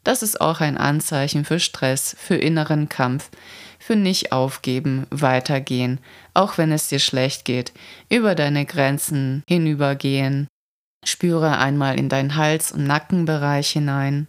Das 0.03 0.23
ist 0.23 0.41
auch 0.41 0.59
ein 0.59 0.77
Anzeichen 0.77 1.45
für 1.45 1.61
Stress, 1.61 2.17
für 2.19 2.35
inneren 2.35 2.89
Kampf, 2.89 3.29
für 3.79 3.95
nicht 3.95 4.33
aufgeben, 4.33 5.07
weitergehen, 5.09 5.99
auch 6.33 6.57
wenn 6.57 6.73
es 6.73 6.89
dir 6.89 6.99
schlecht 6.99 7.45
geht, 7.45 7.71
über 8.09 8.35
deine 8.35 8.65
Grenzen 8.65 9.41
hinübergehen. 9.47 10.47
Spüre 11.05 11.59
einmal 11.59 11.97
in 11.97 12.09
deinen 12.09 12.35
Hals- 12.35 12.73
und 12.73 12.83
Nackenbereich 12.83 13.69
hinein. 13.69 14.27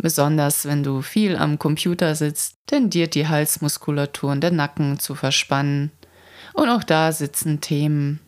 Besonders 0.00 0.64
wenn 0.64 0.84
du 0.84 1.02
viel 1.02 1.36
am 1.36 1.58
Computer 1.58 2.14
sitzt, 2.14 2.54
tendiert 2.66 3.16
die 3.16 3.26
Halsmuskulatur 3.26 4.30
und 4.30 4.42
der 4.42 4.52
Nacken 4.52 5.00
zu 5.00 5.16
verspannen. 5.16 5.90
Und 6.54 6.68
auch 6.68 6.84
da 6.84 7.10
sitzen 7.10 7.60
Themen. 7.60 8.20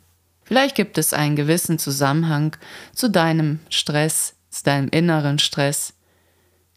Vielleicht 0.43 0.75
gibt 0.75 0.99
es 0.99 1.13
einen 1.13 1.37
gewissen 1.37 1.79
Zusammenhang 1.79 2.57
zu 2.93 3.09
deinem 3.09 3.61
Stress, 3.69 4.35
zu 4.51 4.65
deinem 4.65 4.89
inneren 4.89 5.39
Stress. 5.39 5.95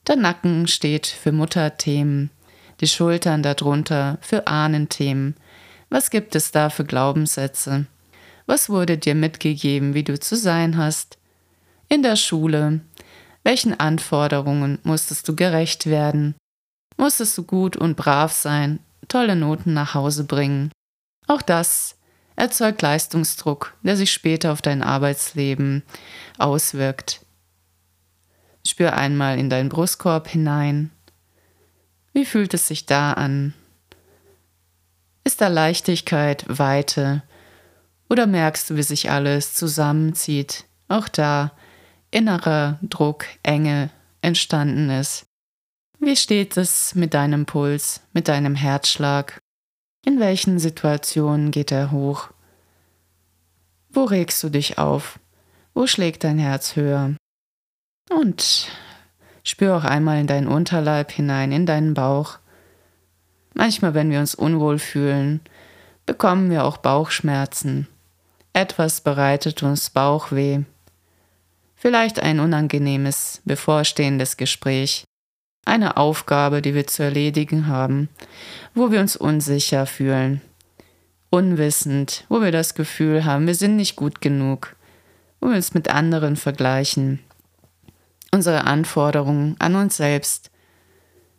Der 0.06 0.16
Nacken 0.16 0.68
steht 0.68 1.08
für 1.08 1.32
Mutterthemen, 1.32 2.30
die 2.80 2.88
Schultern 2.88 3.42
darunter 3.42 4.20
für 4.22 4.46
Ahnenthemen. 4.46 5.36
Was 5.90 6.12
gibt 6.12 6.36
es 6.36 6.52
da 6.52 6.70
für 6.70 6.86
Glaubenssätze? 6.86 7.88
Was 8.46 8.70
wurde 8.70 9.00
dir 9.00 9.16
mitgegeben, 9.16 9.96
wie 9.96 10.04
du 10.04 10.20
zu 10.20 10.36
sein 10.36 10.78
hast? 10.78 11.18
In 11.90 12.04
der 12.04 12.16
Schule, 12.16 12.82
welchen 13.44 13.80
Anforderungen 13.80 14.80
musstest 14.84 15.28
du 15.28 15.36
gerecht 15.36 15.86
werden? 15.86 16.36
Musstest 16.98 17.38
du 17.38 17.44
gut 17.44 17.76
und 17.76 17.96
brav 17.96 18.32
sein, 18.32 18.80
tolle 19.08 19.36
Noten 19.36 19.74
nach 19.74 19.94
Hause 19.94 20.24
bringen? 20.24 20.72
Auch 21.28 21.42
das 21.42 21.98
erzeugt 22.36 22.82
Leistungsdruck, 22.82 23.76
der 23.84 23.98
sich 23.98 24.12
später 24.12 24.52
auf 24.52 24.62
dein 24.62 24.82
Arbeitsleben 24.82 25.84
auswirkt. 26.38 27.26
Spür 28.66 28.94
einmal 28.94 29.38
in 29.38 29.50
deinen 29.50 29.70
Brustkorb 29.70 30.28
hinein. 30.28 30.90
Wie 32.14 32.26
fühlt 32.26 32.54
es 32.54 32.68
sich 32.68 32.86
da 32.86 33.14
an? 33.14 33.54
Ist 35.26 35.42
da 35.42 35.48
Leichtigkeit, 35.48 36.46
Weite? 36.48 37.24
Oder 38.10 38.28
merkst 38.28 38.70
du, 38.70 38.76
wie 38.76 38.84
sich 38.84 39.10
alles 39.10 39.54
zusammenzieht? 39.54 40.66
Auch 40.88 41.08
da 41.08 41.52
innerer 42.14 42.80
Druck, 42.84 43.26
Enge 43.42 43.90
entstanden 44.22 44.90
ist. 44.90 45.26
Wie 46.00 46.16
steht 46.16 46.58
es 46.58 46.96
mit 46.96 47.14
deinem 47.14 47.46
Puls, 47.46 48.02
mit 48.14 48.28
deinem 48.28 48.56
Herzschlag? 48.56 49.42
In 50.06 50.20
welchen 50.20 50.60
Situationen 50.60 51.52
geht 51.52 51.72
er 51.72 51.92
hoch? 51.92 52.30
Wo 53.90 54.04
regst 54.04 54.44
du 54.44 54.50
dich 54.50 54.78
auf? 54.78 55.20
Wo 55.74 55.88
schlägt 55.88 56.24
dein 56.24 56.40
Herz 56.40 56.76
höher? 56.76 57.16
Und 58.10 58.68
spür 59.44 59.78
auch 59.78 59.84
einmal 59.84 60.20
in 60.20 60.28
deinen 60.28 60.48
Unterleib 60.48 61.12
hinein, 61.12 61.52
in 61.52 61.66
deinen 61.66 61.94
Bauch. 61.94 62.38
Manchmal, 63.54 63.94
wenn 63.94 64.12
wir 64.12 64.20
uns 64.20 64.36
unwohl 64.36 64.78
fühlen, 64.78 65.42
bekommen 66.06 66.50
wir 66.50 66.66
auch 66.66 66.78
Bauchschmerzen. 66.78 67.88
Etwas 68.52 69.02
bereitet 69.02 69.64
uns 69.64 69.90
Bauchweh 69.90 70.64
vielleicht 71.84 72.22
ein 72.22 72.40
unangenehmes, 72.40 73.42
bevorstehendes 73.44 74.38
Gespräch, 74.38 75.04
eine 75.66 75.98
Aufgabe, 75.98 76.62
die 76.62 76.74
wir 76.76 76.88
zu 76.88 77.04
erledigen 77.04 77.68
haben, 77.68 78.08
wo 78.74 78.90
wir 78.90 79.02
uns 79.02 79.18
unsicher 79.18 79.86
fühlen, 79.86 80.40
unwissend, 81.30 82.24
wo 82.30 82.40
wir 82.40 82.54
das 82.54 82.74
Gefühl 82.76 83.26
haben, 83.26 83.48
wir 83.48 83.56
sind 83.56 83.76
nicht 83.76 83.98
gut 83.98 84.22
genug, 84.22 84.78
wo 85.42 85.50
wir 85.50 85.58
uns 85.58 85.74
mit 85.74 85.90
anderen 85.90 86.38
vergleichen, 86.38 87.20
unsere 88.32 88.64
Anforderungen 88.64 89.58
an 89.60 89.76
uns 89.76 89.98
selbst, 89.98 90.52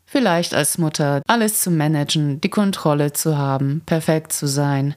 vielleicht 0.05 0.53
als 0.53 0.77
Mutter 0.77 1.23
alles 1.27 1.63
zu 1.63 1.71
managen, 1.71 2.43
die 2.43 2.51
Kontrolle 2.51 3.15
zu 3.15 3.39
haben, 3.39 3.81
perfekt 3.87 4.35
zu 4.35 4.47
sein, 4.47 4.95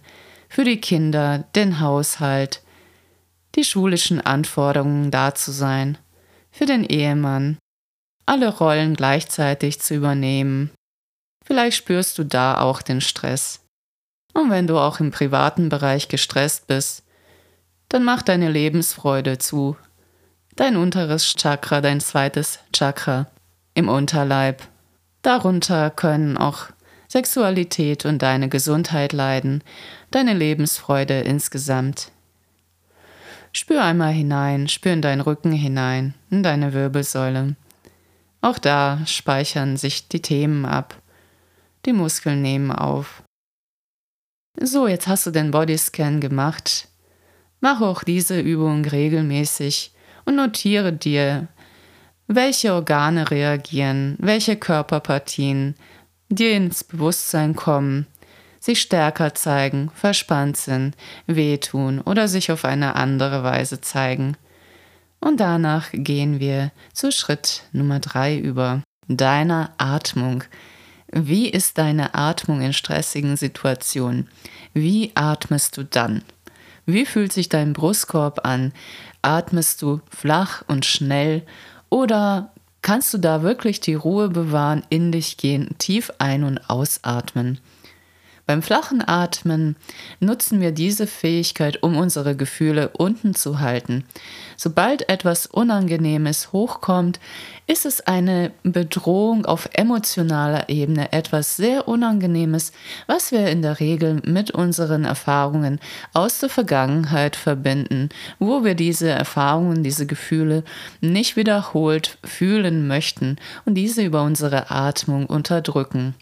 für 0.49 0.65
die 0.65 0.81
Kinder, 0.81 1.45
den 1.55 1.79
Haushalt, 1.79 2.63
die 3.57 3.63
schulischen 3.63 4.21
Anforderungen 4.21 5.11
da 5.11 5.33
zu 5.33 5.51
sein, 5.51 5.97
für 6.51 6.65
den 6.65 6.83
Ehemann, 6.83 7.57
alle 8.25 8.55
Rollen 8.55 8.93
gleichzeitig 8.93 9.81
zu 9.81 9.95
übernehmen. 9.95 10.69
Vielleicht 11.43 11.77
spürst 11.77 12.17
du 12.17 12.23
da 12.23 12.61
auch 12.61 12.81
den 12.81 13.01
Stress. 13.01 13.61
Und 14.33 14.51
wenn 14.51 14.67
du 14.67 14.77
auch 14.77 14.99
im 14.99 15.11
privaten 15.11 15.69
Bereich 15.69 16.07
gestresst 16.07 16.67
bist, 16.67 17.03
dann 17.89 18.03
mach 18.03 18.21
deine 18.21 18.51
Lebensfreude 18.51 19.37
zu. 19.37 19.77
Dein 20.55 20.75
unteres 20.75 21.33
Chakra, 21.35 21.81
dein 21.81 22.01
zweites 22.01 22.59
Chakra 22.73 23.27
im 23.73 23.89
Unterleib. 23.89 24.61
Darunter 25.21 25.89
können 25.89 26.37
auch 26.37 26.67
Sexualität 27.07 28.05
und 28.05 28.21
deine 28.21 28.49
Gesundheit 28.49 29.13
leiden, 29.13 29.63
deine 30.11 30.33
Lebensfreude 30.33 31.21
insgesamt. 31.21 32.11
Spür 33.57 33.83
einmal 33.83 34.13
hinein, 34.13 34.67
spür 34.67 34.93
in 34.93 35.01
deinen 35.01 35.21
Rücken 35.21 35.51
hinein, 35.51 36.13
in 36.29 36.43
deine 36.43 36.73
Wirbelsäule. 36.73 37.55
Auch 38.39 38.59
da 38.59 39.01
speichern 39.07 39.77
sich 39.77 40.07
die 40.07 40.21
Themen 40.21 40.63
ab. 40.63 41.01
Die 41.87 41.91
Muskeln 41.91 42.43
nehmen 42.43 42.71
auf. 42.71 43.23
So, 44.61 44.87
jetzt 44.87 45.07
hast 45.07 45.25
du 45.25 45.31
den 45.31 45.49
Bodyscan 45.49 46.21
gemacht. 46.21 46.87
Mach 47.59 47.81
auch 47.81 48.03
diese 48.03 48.39
Übung 48.39 48.85
regelmäßig 48.85 49.91
und 50.25 50.35
notiere 50.35 50.93
dir, 50.93 51.47
welche 52.27 52.75
Organe 52.75 53.31
reagieren, 53.31 54.17
welche 54.19 54.55
Körperpartien 54.55 55.73
dir 56.29 56.55
ins 56.55 56.83
Bewusstsein 56.83 57.55
kommen 57.55 58.05
sich 58.67 58.81
stärker 58.81 59.33
zeigen, 59.33 59.89
verspannt 59.95 60.57
sind, 60.57 60.95
wehtun 61.25 62.01
oder 62.01 62.27
sich 62.27 62.51
auf 62.51 62.65
eine 62.65 62.97
andere 62.97 63.41
Weise 63.41 63.79
zeigen. 63.79 64.35
Und 65.21 65.39
danach 65.39 65.87
gehen 65.93 66.41
wir 66.41 66.71
zu 66.91 67.13
Schritt 67.13 67.63
Nummer 67.71 68.01
drei 68.01 68.37
über, 68.37 68.83
deiner 69.07 69.71
Atmung. 69.77 70.43
Wie 71.09 71.47
ist 71.47 71.77
deine 71.77 72.13
Atmung 72.13 72.59
in 72.59 72.73
stressigen 72.73 73.37
Situationen? 73.37 74.27
Wie 74.73 75.13
atmest 75.15 75.77
du 75.77 75.85
dann? 75.85 76.23
Wie 76.85 77.05
fühlt 77.05 77.31
sich 77.31 77.47
dein 77.47 77.71
Brustkorb 77.71 78.45
an? 78.45 78.73
Atmest 79.21 79.81
du 79.81 80.01
flach 80.09 80.63
und 80.67 80.85
schnell 80.85 81.43
oder 81.87 82.51
kannst 82.81 83.13
du 83.13 83.17
da 83.17 83.43
wirklich 83.43 83.79
die 83.79 83.95
Ruhe 83.95 84.27
bewahren, 84.27 84.83
in 84.89 85.13
dich 85.13 85.37
gehen, 85.37 85.69
tief 85.77 86.11
ein- 86.19 86.43
und 86.43 86.69
ausatmen? 86.69 87.59
Beim 88.47 88.61
flachen 88.61 89.05
Atmen 89.05 89.75
nutzen 90.21 90.61
wir 90.61 90.71
diese 90.71 91.05
Fähigkeit, 91.05 91.83
um 91.83 91.97
unsere 91.97 92.33
Gefühle 92.33 92.91
unten 92.97 93.35
zu 93.35 93.59
halten. 93.59 94.05
Sobald 94.55 95.09
etwas 95.09 95.47
Unangenehmes 95.47 96.53
hochkommt, 96.53 97.19
ist 97.67 97.85
es 97.85 97.99
eine 98.07 98.53
Bedrohung 98.63 99.45
auf 99.45 99.67
emotionaler 99.73 100.69
Ebene, 100.69 101.11
etwas 101.11 101.57
sehr 101.57 101.89
Unangenehmes, 101.89 102.71
was 103.05 103.33
wir 103.33 103.49
in 103.49 103.61
der 103.61 103.81
Regel 103.81 104.21
mit 104.23 104.51
unseren 104.51 105.03
Erfahrungen 105.03 105.81
aus 106.13 106.39
der 106.39 106.47
Vergangenheit 106.47 107.35
verbinden, 107.35 108.07
wo 108.39 108.63
wir 108.63 108.75
diese 108.75 109.09
Erfahrungen, 109.09 109.83
diese 109.83 110.05
Gefühle 110.05 110.63
nicht 111.01 111.35
wiederholt 111.35 112.17
fühlen 112.23 112.87
möchten 112.87 113.35
und 113.65 113.75
diese 113.75 114.03
über 114.03 114.23
unsere 114.23 114.71
Atmung 114.71 115.25
unterdrücken. 115.25 116.15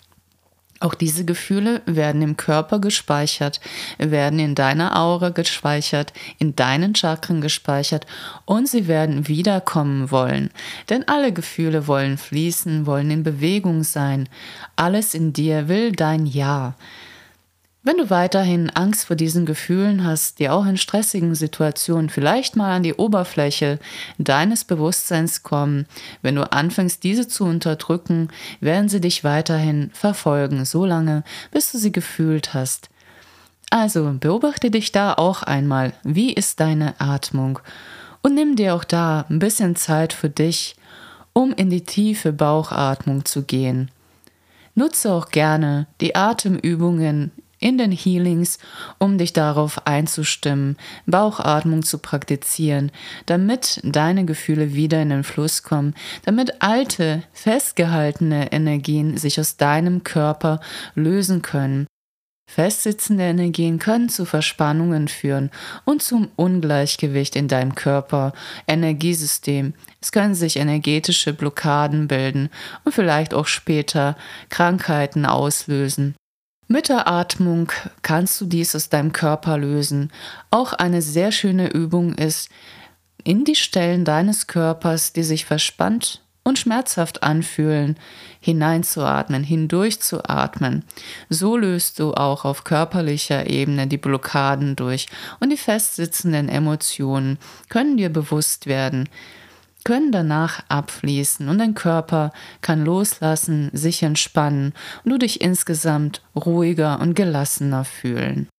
Auch 0.86 0.94
diese 0.94 1.26
Gefühle 1.26 1.82
werden 1.88 2.22
im 2.22 2.38
Körper 2.38 2.78
gespeichert, 2.78 3.60
werden 3.98 4.38
in 4.38 4.54
deiner 4.54 4.96
Aura 4.96 5.30
gespeichert, 5.30 6.14
in 6.38 6.56
deinen 6.56 6.94
Chakren 6.94 7.42
gespeichert 7.42 8.06
und 8.46 8.70
sie 8.70 8.88
werden 8.88 9.28
wiederkommen 9.28 10.12
wollen. 10.12 10.52
Denn 10.92 11.08
alle 11.08 11.34
Gefühle 11.34 11.88
wollen 11.88 12.20
fließen, 12.20 12.86
wollen 12.86 13.10
in 13.10 13.24
Bewegung 13.24 13.84
sein. 13.84 14.30
Alles 14.76 15.16
in 15.16 15.34
dir 15.34 15.68
will 15.70 15.92
dein 15.92 16.28
Ja. 16.28 16.76
Wenn 17.86 17.98
du 17.98 18.10
weiterhin 18.10 18.72
Angst 18.72 19.06
vor 19.06 19.16
diesen 19.16 19.46
Gefühlen 19.46 20.04
hast, 20.04 20.40
die 20.40 20.50
auch 20.50 20.66
in 20.66 20.76
stressigen 20.76 21.36
Situationen 21.36 22.10
vielleicht 22.10 22.56
mal 22.56 22.74
an 22.74 22.82
die 22.82 22.96
Oberfläche 22.96 23.78
deines 24.18 24.64
Bewusstseins 24.64 25.44
kommen, 25.44 25.86
wenn 26.24 26.34
du 26.34 26.52
anfängst, 26.52 27.04
diese 27.04 27.28
zu 27.28 27.44
unterdrücken, 27.44 28.30
werden 28.60 28.90
sie 28.90 29.00
dich 29.00 29.24
weiterhin 29.24 29.92
verfolgen, 29.94 30.66
solange 30.66 31.24
bis 31.52 31.72
du 31.72 31.78
sie 31.78 31.92
gefühlt 31.92 32.56
hast. 32.56 32.90
Also 33.70 34.16
beobachte 34.20 34.72
dich 34.72 34.92
da 34.92 35.14
auch 35.14 35.44
einmal, 35.44 35.94
wie 36.04 36.34
ist 36.34 36.60
deine 36.60 37.00
Atmung 37.00 37.60
und 38.24 38.34
nimm 38.34 38.56
dir 38.56 38.74
auch 38.74 38.84
da 38.84 39.28
ein 39.30 39.38
bisschen 39.38 39.76
Zeit 39.76 40.12
für 40.12 40.30
dich, 40.30 40.76
um 41.34 41.54
in 41.54 41.70
die 41.70 41.84
tiefe 41.84 42.34
Bauchatmung 42.34 43.26
zu 43.26 43.44
gehen. 43.44 43.92
Nutze 44.74 45.14
auch 45.14 45.30
gerne 45.30 45.86
die 46.02 46.16
Atemübungen 46.16 47.32
in 47.60 47.78
den 47.78 47.92
Healings, 47.92 48.60
um 48.98 49.18
dich 49.18 49.34
darauf 49.34 49.86
einzustimmen, 49.88 50.78
Bauchatmung 51.06 51.84
zu 51.84 51.98
praktizieren, 51.98 52.92
damit 53.26 53.80
deine 53.84 54.26
Gefühle 54.26 54.74
wieder 54.74 55.02
in 55.02 55.10
den 55.10 55.24
Fluss 55.24 55.64
kommen, 55.64 55.94
damit 56.24 56.62
alte, 56.62 57.24
festgehaltene 57.34 58.52
Energien 58.52 59.18
sich 59.18 59.40
aus 59.40 59.58
deinem 59.58 60.04
Körper 60.04 60.60
lösen 60.96 61.42
können. 61.42 61.88
Festsitzende 62.48 63.24
Energien 63.24 63.80
können 63.80 64.08
zu 64.08 64.24
Verspannungen 64.24 65.08
führen 65.08 65.50
und 65.84 66.04
zum 66.04 66.30
Ungleichgewicht 66.36 67.36
in 67.36 67.48
deinem 67.48 67.74
Körper, 67.74 68.34
Energiesystem. 68.68 69.74
Es 70.00 70.12
können 70.12 70.36
sich 70.36 70.58
energetische 70.58 71.34
Blockaden 71.34 72.08
bilden 72.08 72.50
und 72.84 72.94
vielleicht 72.94 73.34
auch 73.34 73.48
später 73.48 74.16
Krankheiten 74.50 75.26
auslösen. 75.26 76.16
Mit 76.68 76.90
der 76.90 77.08
Atmung 77.08 77.72
kannst 78.02 78.42
du 78.42 78.46
dies 78.46 78.76
aus 78.76 78.90
deinem 78.90 79.12
Körper 79.12 79.58
lösen. 79.58 80.12
Auch 80.50 80.74
eine 80.74 81.04
sehr 81.04 81.32
schöne 81.32 81.72
Übung 81.72 82.16
ist, 82.16 82.50
in 83.24 83.44
die 83.44 83.56
Stellen 83.56 84.04
deines 84.04 84.48
Körpers, 84.48 85.14
die 85.14 85.24
sich 85.24 85.46
verspannt 85.46 86.22
und 86.44 86.58
schmerzhaft 86.60 87.24
anfühlen, 87.24 87.98
hineinzuatmen, 88.40 89.44
hindurchzuatmen. 89.44 90.86
So 91.30 91.58
löst 91.58 92.00
du 92.00 92.14
auch 92.14 92.46
auf 92.46 92.64
körperlicher 92.64 93.48
Ebene 93.48 93.88
die 93.88 93.98
Blockaden 93.98 94.76
durch 94.76 95.08
und 95.40 95.52
die 95.52 95.58
festsitzenden 95.58 96.50
Emotionen 96.50 97.38
können 97.70 97.98
dir 97.98 98.10
bewusst 98.10 98.68
werden 98.68 99.10
können 99.86 100.12
danach 100.12 100.64
abfließen 100.68 101.48
und 101.48 101.60
dein 101.60 101.76
Körper 101.76 102.34
kann 102.60 102.84
loslassen, 102.84 103.70
sich 103.72 104.04
entspannen 104.04 104.74
und 105.06 105.12
du 105.12 105.18
dich 105.18 105.40
insgesamt 105.40 106.22
ruhiger 106.36 107.00
und 107.00 107.16
gelassener 107.16 107.86
fühlen. 107.86 108.50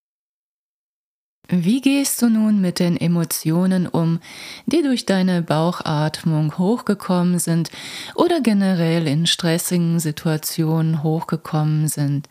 Wie 1.49 1.81
gehst 1.81 2.23
du 2.23 2.29
nun 2.29 2.61
mit 2.61 2.81
den 2.81 2.97
Emotionen 2.97 3.87
um, 3.87 4.19
die 4.67 4.83
durch 4.83 5.07
deine 5.07 5.43
Bauchatmung 5.43 6.59
hochgekommen 6.59 7.39
sind 7.39 7.71
oder 8.17 8.41
generell 8.41 9.07
in 9.07 9.27
stressigen 9.27 10.01
Situationen 10.01 11.05
hochgekommen 11.05 11.87
sind? 11.87 12.29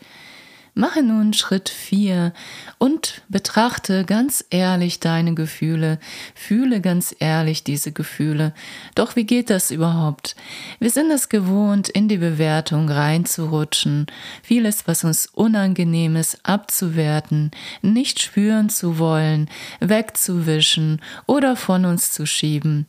Mache 0.77 1.01
nun 1.01 1.31
Schritt 1.31 1.69
4 1.69 2.33
und 2.79 3.21
betrachte 3.29 4.03
ganz 4.03 4.43
ehrlich 4.49 4.99
deine 4.99 5.33
Gefühle, 5.33 5.99
fühle 6.35 6.81
ganz 6.81 7.15
ehrlich 7.17 7.63
diese 7.63 7.93
Gefühle. 7.93 8.53
Doch 8.93 9.15
wie 9.15 9.23
geht 9.23 9.49
das 9.49 9.71
überhaupt? 9.71 10.35
Wir 10.79 10.89
sind 10.89 11.11
es 11.11 11.29
gewohnt, 11.29 11.87
in 11.87 12.09
die 12.09 12.17
Bewertung 12.17 12.89
reinzurutschen, 12.89 14.07
vieles, 14.43 14.85
was 14.85 15.05
uns 15.05 15.27
unangenehm 15.27 16.17
ist, 16.17 16.39
abzuwerten, 16.43 17.51
nicht 17.81 18.21
spüren 18.21 18.67
zu 18.67 18.99
wollen, 18.99 19.49
wegzuwischen 19.79 21.01
oder 21.25 21.55
von 21.55 21.85
uns 21.85 22.11
zu 22.11 22.25
schieben. 22.25 22.85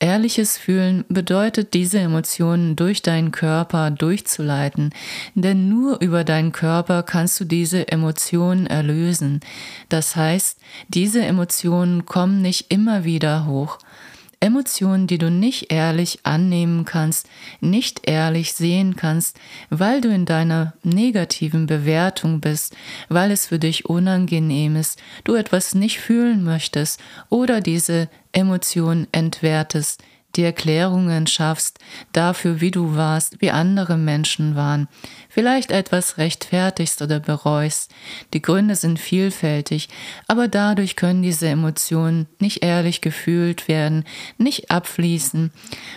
Ehrliches 0.00 0.58
Fühlen 0.58 1.04
bedeutet, 1.08 1.72
diese 1.72 1.98
Emotionen 1.98 2.76
durch 2.76 3.00
deinen 3.00 3.30
Körper 3.30 3.90
durchzuleiten, 3.90 4.90
denn 5.34 5.68
nur 5.68 6.00
über 6.00 6.24
deinen 6.24 6.52
Körper 6.52 7.02
kannst 7.02 7.38
du 7.40 7.44
diese 7.44 7.88
Emotionen 7.88 8.66
erlösen. 8.66 9.40
Das 9.88 10.16
heißt, 10.16 10.58
diese 10.88 11.24
Emotionen 11.24 12.06
kommen 12.06 12.42
nicht 12.42 12.70
immer 12.70 13.04
wieder 13.04 13.46
hoch. 13.46 13.78
Emotionen, 14.44 15.06
die 15.06 15.16
du 15.16 15.30
nicht 15.30 15.72
ehrlich 15.72 16.18
annehmen 16.22 16.84
kannst, 16.84 17.30
nicht 17.62 18.06
ehrlich 18.06 18.52
sehen 18.52 18.94
kannst, 18.94 19.40
weil 19.70 20.02
du 20.02 20.10
in 20.10 20.26
deiner 20.26 20.74
negativen 20.82 21.64
Bewertung 21.66 22.42
bist, 22.42 22.76
weil 23.08 23.30
es 23.30 23.46
für 23.46 23.58
dich 23.58 23.86
unangenehm 23.86 24.76
ist, 24.76 25.02
du 25.24 25.34
etwas 25.34 25.74
nicht 25.74 25.98
fühlen 25.98 26.44
möchtest 26.44 27.00
oder 27.30 27.62
diese 27.62 28.10
Emotion 28.32 29.06
entwertest, 29.12 30.02
die 30.36 30.42
Erklärungen 30.42 31.26
schaffst 31.26 31.78
dafür, 32.12 32.60
wie 32.60 32.70
du 32.70 32.96
warst, 32.96 33.40
wie 33.40 33.50
andere 33.50 33.96
Menschen 33.96 34.56
waren, 34.56 34.88
vielleicht 35.34 35.72
etwas 35.72 36.16
rechtfertigst 36.16 37.02
oder 37.02 37.18
bereust. 37.18 37.92
Die 38.32 38.40
Gründe 38.40 38.76
sind 38.76 39.00
vielfältig, 39.00 39.88
aber 40.28 40.46
dadurch 40.46 40.94
können 40.94 41.22
diese 41.22 41.48
Emotionen 41.48 42.28
nicht 42.38 42.62
ehrlich 42.62 43.00
gefühlt 43.00 43.66
werden, 43.66 44.04
nicht 44.38 44.70
abfließen. 44.70 45.50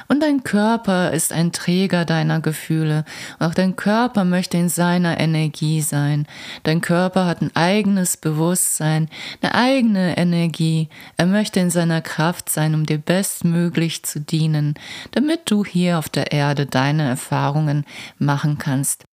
Und 0.08 0.23
dein 0.23 0.43
Körper 0.43 1.12
ist 1.12 1.32
ein 1.32 1.52
Träger 1.52 2.04
deiner 2.04 2.41
Gefühle. 2.41 3.06
Auch 3.38 3.54
dein 3.54 3.76
Körper 3.76 4.26
möchte 4.26 4.58
in 4.58 4.69
seiner 4.69 5.19
Energie 5.19 5.82
sein. 5.82 6.26
Dein 6.63 6.82
Körper 6.82 7.28
hat 7.28 7.41
ein 7.41 7.56
eigenes 7.56 8.17
Bewusstsein, 8.17 9.08
eine 9.41 9.54
eigene 9.54 10.17
Energie. 10.17 10.89
Er 11.15 11.28
möchte 11.28 11.60
in 11.60 11.69
seiner 11.69 12.02
Kraft 12.02 12.50
sein, 12.50 12.73
um 12.73 12.88
dir 12.88 12.97
bestmöglich 12.97 14.04
zu 14.04 14.19
dienen, 14.19 14.73
damit 15.12 15.41
du 15.52 15.63
hier 15.63 16.00
auf 16.00 16.10
der 16.10 16.32
Erde 16.32 16.65
deine 16.65 17.08
Erfahrungen 17.08 17.86
machen 18.17 18.58
kannst. 18.58 19.06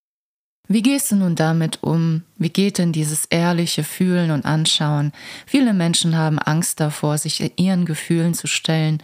Wie 0.66 0.80
gehst 0.80 1.12
du 1.12 1.16
nun 1.16 1.34
damit 1.34 1.82
um? 1.82 2.22
Wie 2.38 2.48
geht 2.48 2.78
denn 2.78 2.90
dieses 2.90 3.26
ehrliche 3.26 3.84
Fühlen 3.84 4.30
und 4.30 4.46
Anschauen? 4.46 5.12
Viele 5.44 5.74
Menschen 5.74 6.16
haben 6.16 6.38
Angst 6.38 6.80
davor, 6.80 7.18
sich 7.18 7.52
ihren 7.60 7.84
Gefühlen 7.84 8.32
zu 8.32 8.46
stellen, 8.46 9.02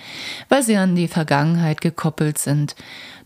weil 0.48 0.62
sie 0.62 0.76
an 0.78 0.96
die 0.96 1.06
Vergangenheit 1.06 1.82
gekoppelt 1.82 2.38
sind. 2.38 2.76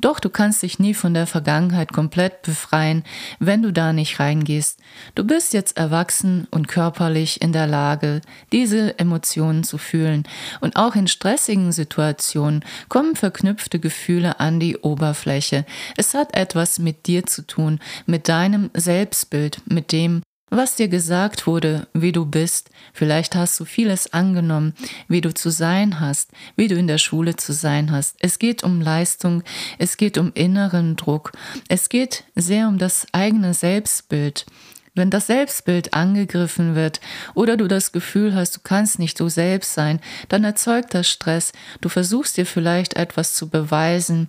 Doch 0.05 0.21
du 0.21 0.29
kannst 0.29 0.62
dich 0.62 0.79
nie 0.79 0.93
von 0.93 1.14
der 1.14 1.27
Vergangenheit 1.27 1.95
komplett 1.95 2.43
befreien, 2.43 3.05
wenn 3.38 3.62
du 3.62 3.73
da 3.73 3.95
nicht 3.95 4.21
reingehst. 4.21 4.79
Du 5.14 5.25
bist 5.25 5.55
jetzt 5.55 5.79
erwachsen 5.79 6.47
und 6.51 6.69
körperlich 6.69 7.40
in 7.40 7.55
der 7.55 7.67
Lage, 7.67 8.21
diese 8.53 8.99
Emotionen 8.99 9.64
zu 9.64 9.79
fühlen. 9.79 10.25
Und 10.61 10.77
auch 10.77 10.95
in 10.95 11.09
stressigen 11.09 11.73
Situationen 11.73 12.67
kommen 12.90 13.17
verknüpfte 13.17 13.79
Gefühle 13.79 14.40
an 14.40 14.61
die 14.61 14.77
Oberfläche. 14.77 15.64
Es 15.97 16.12
hat 16.12 16.37
etwas 16.37 16.79
mit 16.79 17.07
dir 17.07 17.25
zu 17.25 17.40
tun, 17.47 17.81
mit 18.05 18.29
deinem 18.29 18.69
Selbstbild, 18.75 19.62
mit 19.64 19.90
dem, 19.90 20.21
was 20.57 20.77
dir 20.77 20.88
gesagt 20.88 21.47
wurde, 21.47 21.87
wie 21.93 22.12
du 22.12 22.27
bist. 22.27 22.71
Vielleicht 22.93 23.35
hast 23.35 23.59
du 23.59 23.64
vieles 23.64 24.12
angenommen, 24.12 24.75
wie 25.09 25.21
du 25.21 25.33
zu 25.33 25.51
sein 25.51 26.01
hast, 26.01 26.31
wie 26.57 26.69
du 26.69 26.77
in 26.77 26.87
der 26.87 26.99
Schule 26.99 27.37
zu 27.37 27.53
sein 27.53 27.90
hast. 27.90 28.17
Es 28.21 28.38
geht 28.38 28.62
um 28.62 28.81
Leistung, 28.81 29.43
es 29.79 29.97
geht 29.97 30.19
um 30.19 30.33
inneren 30.35 30.97
Druck, 30.97 31.33
es 31.69 31.88
geht 31.88 32.25
sehr 32.35 32.69
um 32.69 32.79
das 32.79 33.07
eigene 33.12 33.55
Selbstbild. 33.55 34.47
Wenn 34.96 35.11
das 35.11 35.26
Selbstbild 35.26 35.92
angegriffen 35.92 36.76
wird 36.76 37.00
oder 37.35 37.57
du 37.57 37.66
das 37.66 37.90
Gefühl 37.90 38.33
hast, 38.37 38.54
du 38.54 38.61
kannst 38.62 39.00
nicht 39.00 39.18
du 39.18 39.28
selbst 39.28 39.74
sein, 39.74 39.98
dann 40.28 40.44
erzeugt 40.44 40.94
das 40.94 41.09
Stress. 41.09 41.50
Du 41.80 41.88
versuchst 41.88 42.37
dir 42.37 42.46
vielleicht 42.46 42.94
etwas 42.94 43.35
zu 43.35 43.48
beweisen, 43.48 44.28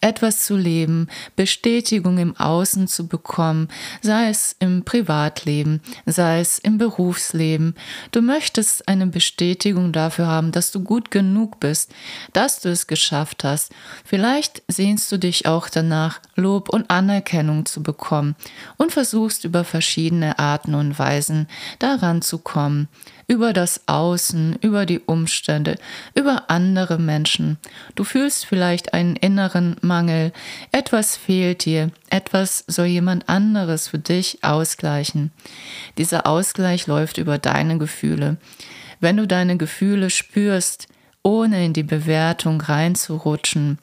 etwas 0.00 0.46
zu 0.46 0.56
leben, 0.56 1.08
Bestätigung 1.36 2.16
im 2.16 2.34
Außen 2.34 2.88
zu 2.88 3.08
bekommen, 3.08 3.68
sei 4.00 4.30
es 4.30 4.56
im 4.58 4.86
Privatleben, 4.86 5.82
sei 6.06 6.40
es 6.40 6.58
im 6.58 6.78
Berufsleben. 6.78 7.74
Du 8.10 8.22
möchtest 8.22 8.88
eine 8.88 9.08
Bestätigung 9.08 9.92
dafür 9.92 10.28
haben, 10.28 10.50
dass 10.50 10.72
du 10.72 10.82
gut 10.82 11.10
genug 11.10 11.60
bist, 11.60 11.92
dass 12.32 12.60
du 12.60 12.70
es 12.70 12.86
geschafft 12.86 13.44
hast. 13.44 13.70
Vielleicht 14.02 14.62
sehnst 14.66 15.12
du 15.12 15.18
dich 15.18 15.44
auch 15.44 15.68
danach, 15.68 16.20
Lob 16.36 16.70
und 16.70 16.90
Anerkennung 16.90 17.66
zu 17.66 17.82
bekommen 17.82 18.34
und 18.78 18.92
versuchst 18.92 19.44
über 19.44 19.62
verschiedene 19.64 20.05
Arten 20.38 20.74
und 20.74 20.98
Weisen 20.98 21.48
daran 21.78 22.22
zu 22.22 22.38
kommen, 22.38 22.88
über 23.28 23.52
das 23.52 23.82
Außen, 23.86 24.56
über 24.60 24.86
die 24.86 25.00
Umstände, 25.00 25.76
über 26.14 26.44
andere 26.48 26.98
Menschen. 26.98 27.58
Du 27.94 28.04
fühlst 28.04 28.46
vielleicht 28.46 28.94
einen 28.94 29.16
inneren 29.16 29.76
Mangel, 29.80 30.32
etwas 30.72 31.16
fehlt 31.16 31.64
dir, 31.64 31.90
etwas 32.08 32.64
soll 32.66 32.86
jemand 32.86 33.28
anderes 33.28 33.88
für 33.88 33.98
dich 33.98 34.42
ausgleichen. 34.42 35.32
Dieser 35.98 36.26
Ausgleich 36.26 36.86
läuft 36.86 37.18
über 37.18 37.38
deine 37.38 37.78
Gefühle. 37.78 38.36
Wenn 39.00 39.16
du 39.16 39.26
deine 39.26 39.56
Gefühle 39.56 40.10
spürst, 40.10 40.86
ohne 41.22 41.64
in 41.64 41.72
die 41.72 41.82
Bewertung 41.82 42.60
reinzurutschen, 42.60 43.78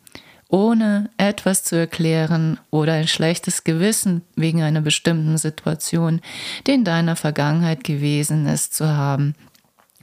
ohne 0.53 1.09
etwas 1.17 1.63
zu 1.63 1.75
erklären 1.75 2.59
oder 2.69 2.93
ein 2.93 3.07
schlechtes 3.07 3.63
Gewissen 3.63 4.21
wegen 4.35 4.61
einer 4.61 4.81
bestimmten 4.81 5.39
Situation, 5.39 6.21
die 6.67 6.73
in 6.73 6.83
deiner 6.83 7.15
Vergangenheit 7.15 7.83
gewesen 7.83 8.45
ist, 8.45 8.75
zu 8.75 8.87
haben. 8.87 9.33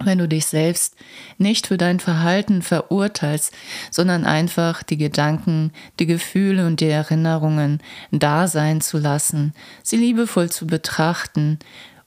Wenn 0.03 0.19
du 0.19 0.27
dich 0.27 0.47
selbst 0.47 0.97
nicht 1.39 1.69
für 1.69 1.77
dein 1.77 2.01
Verhalten 2.01 2.63
verurteilst, 2.63 3.55
sondern 3.93 4.25
einfach 4.25 4.83
die 4.83 4.97
Gedanken, 4.97 5.73
die 6.01 6.07
Gefühle 6.07 6.67
und 6.67 6.81
die 6.81 6.89
Erinnerungen 6.89 7.81
da 8.11 8.49
sein 8.49 8.81
zu 8.81 8.99
lassen, 8.99 9.53
sie 9.85 9.99
liebevoll 9.99 10.51
zu 10.51 10.67
betrachten, 10.67 11.61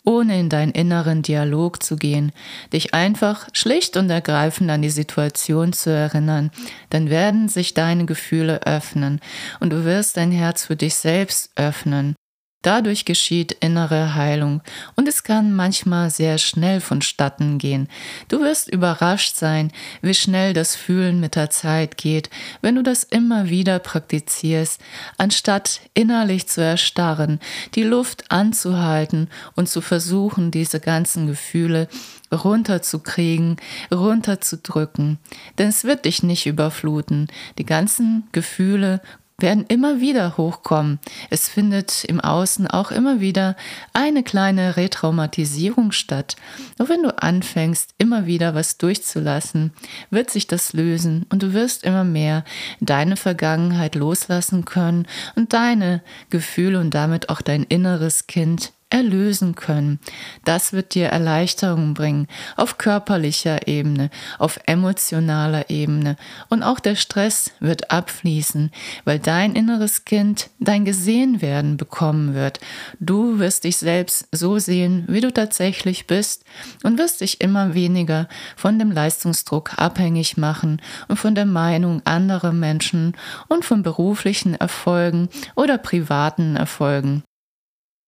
ohne 0.06 0.40
in 0.40 0.50
deinen 0.50 0.72
inneren 0.72 1.22
Dialog 1.22 1.82
zu 1.82 1.96
gehen, 1.96 2.32
dich 2.72 2.94
einfach 2.94 3.48
schlicht 3.54 3.98
und 3.98 4.10
ergreifend 4.10 4.70
an 4.70 4.82
die 4.82 4.90
Situation 4.90 5.74
zu 5.74 5.90
erinnern, 5.92 6.52
dann 6.90 7.10
werden 7.10 7.48
sich 7.50 7.74
deine 7.74 8.06
Gefühle 8.06 8.66
öffnen 8.66 9.20
und 9.60 9.72
du 9.72 9.86
wirst 9.86 10.18
dein 10.18 10.32
Herz 10.32 10.66
für 10.66 10.76
dich 10.76 10.96
selbst 10.96 11.52
öffnen 11.56 12.16
Dadurch 12.64 13.04
geschieht 13.04 13.52
innere 13.60 14.16
Heilung 14.16 14.62
und 14.96 15.08
es 15.08 15.24
kann 15.24 15.54
manchmal 15.54 16.10
sehr 16.10 16.38
schnell 16.38 16.80
vonstatten 16.80 17.58
gehen. 17.58 17.90
Du 18.30 18.40
wirst 18.40 18.70
überrascht 18.70 19.36
sein, 19.36 19.72
wie 20.02 20.14
schnell 20.14 20.54
das 20.54 20.76
Fühlen 20.76 21.20
mit 21.20 21.36
der 21.36 21.50
Zeit 21.50 21.98
geht, 21.98 22.30
wenn 22.62 22.76
du 22.76 22.82
das 22.82 23.04
immer 23.04 23.50
wieder 23.50 23.80
praktizierst, 23.80 24.80
anstatt 25.18 25.82
innerlich 25.94 26.48
zu 26.48 26.62
erstarren, 26.62 27.42
die 27.76 27.84
Luft 27.84 28.32
anzuhalten 28.32 29.30
und 29.56 29.68
zu 29.68 29.82
versuchen, 29.82 30.50
diese 30.50 30.80
ganzen 30.80 31.28
Gefühle 31.28 31.90
runterzukriegen, 32.32 33.58
runterzudrücken. 33.94 35.20
Denn 35.58 35.68
es 35.68 35.84
wird 35.84 36.06
dich 36.06 36.24
nicht 36.24 36.46
überfluten. 36.46 37.28
Die 37.58 37.66
ganzen 37.66 38.24
Gefühle 38.32 39.02
werden 39.40 39.66
immer 39.68 40.00
wieder 40.00 40.38
hochkommen. 40.38 41.00
Es 41.30 41.50
findet 41.50 42.04
im 42.06 42.22
Außen 42.22 42.68
auch 42.68 42.92
immer 42.92 43.20
wieder 43.20 43.56
eine 43.92 44.24
kleine 44.24 44.78
Retraumatisierung 44.78 45.92
statt. 45.92 46.36
Nur 46.78 46.90
wenn 46.90 47.04
du 47.04 47.22
anfängst, 47.22 47.96
immer 47.98 48.26
wieder 48.26 48.56
was 48.56 48.78
durchzulassen, 48.78 49.74
wird 50.10 50.30
sich 50.30 50.48
das 50.48 50.74
lösen 50.74 51.26
und 51.30 51.44
du 51.44 51.54
wirst 51.54 51.84
immer 51.84 52.04
mehr 52.04 52.44
deine 52.80 53.18
Vergangenheit 53.18 53.96
loslassen 53.96 54.66
können 54.66 55.08
und 55.36 55.54
deine 55.54 56.02
Gefühle 56.30 56.80
und 56.80 56.94
damit 56.94 57.30
auch 57.30 57.42
dein 57.42 57.64
inneres 57.64 58.28
Kind 58.28 58.72
erlösen 58.94 59.56
können. 59.56 60.00
Das 60.46 60.72
wird 60.72 60.94
dir 60.94 61.08
Erleichterung 61.08 61.96
bringen 61.96 62.28
auf 62.56 62.78
körperlicher 62.78 63.68
Ebene, 63.68 64.12
auf 64.38 64.60
emotionaler 64.68 65.70
Ebene 65.70 66.16
und 66.50 66.62
auch 66.62 66.80
der 66.80 66.96
Stress 66.96 67.52
wird 67.60 67.92
abfließen, 67.92 68.72
weil 69.04 69.20
dein 69.20 69.56
inneres 69.56 70.06
Kind 70.06 70.52
dein 70.60 70.86
Gesehenwerden 70.86 71.76
bekommen 71.76 72.36
wird. 72.36 72.60
Du 73.00 73.40
wirst 73.40 73.64
dich 73.64 73.78
selbst 73.78 74.28
so 74.32 74.60
sehen, 74.60 75.06
wie 75.08 75.22
du 75.22 75.34
tatsächlich 75.34 76.06
bist 76.06 76.46
und 76.84 77.00
wirst 77.00 77.22
dich 77.22 77.42
immer 77.42 77.74
weniger 77.74 78.28
von 78.56 78.78
dem 78.78 78.92
Leistungsdruck 78.92 79.78
abhängig 79.78 80.38
machen 80.38 80.82
und 81.08 81.18
von 81.18 81.34
der 81.34 81.46
Meinung 81.46 82.02
anderer 82.06 82.54
Menschen 82.54 83.18
und 83.48 83.66
von 83.66 83.82
beruflichen 83.82 84.54
Erfolgen 84.54 85.30
oder 85.56 85.80
privaten 85.80 86.56
Erfolgen. 86.56 87.24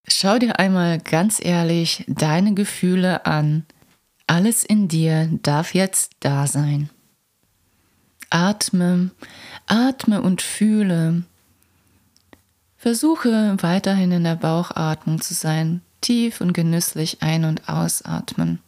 Schau 0.08 0.38
dir 0.38 0.60
einmal 0.60 1.00
ganz 1.00 1.44
ehrlich 1.44 2.04
deine 2.08 2.54
Gefühle 2.54 3.26
an. 3.26 3.66
Alles 4.28 4.64
in 4.64 4.88
dir 4.88 5.30
darf 5.44 5.74
jetzt 5.74 6.14
da 6.20 6.48
sein. 6.48 6.90
Atme, 8.30 9.12
atme 9.68 10.22
und 10.22 10.42
fühle. 10.42 11.24
Versuche 12.78 13.58
weiterhin 13.62 14.12
in 14.12 14.24
der 14.24 14.36
Bauchatmung 14.36 15.22
zu 15.22 15.34
sein, 15.34 15.82
tief 16.02 16.42
und 16.42 16.54
genüsslich 16.54 17.22
ein- 17.22 17.46
und 17.46 17.68
ausatmen. 17.68 18.60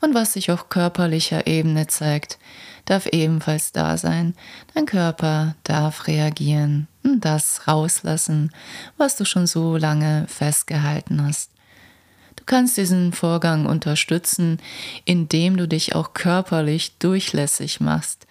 Und 0.00 0.14
was 0.14 0.32
sich 0.32 0.50
auf 0.50 0.68
körperlicher 0.68 1.46
Ebene 1.46 1.86
zeigt, 1.86 2.38
darf 2.84 3.06
ebenfalls 3.06 3.72
da 3.72 3.96
sein. 3.96 4.34
Dein 4.74 4.86
Körper 4.86 5.54
darf 5.64 6.06
reagieren 6.06 6.88
und 7.02 7.24
das 7.24 7.66
rauslassen, 7.66 8.50
was 8.96 9.16
du 9.16 9.24
schon 9.24 9.46
so 9.46 9.76
lange 9.76 10.26
festgehalten 10.28 11.24
hast. 11.24 11.50
Du 12.36 12.44
kannst 12.44 12.76
diesen 12.76 13.12
Vorgang 13.12 13.66
unterstützen, 13.66 14.58
indem 15.04 15.56
du 15.56 15.68
dich 15.68 15.94
auch 15.94 16.12
körperlich 16.12 16.98
durchlässig 16.98 17.80
machst. 17.80 18.26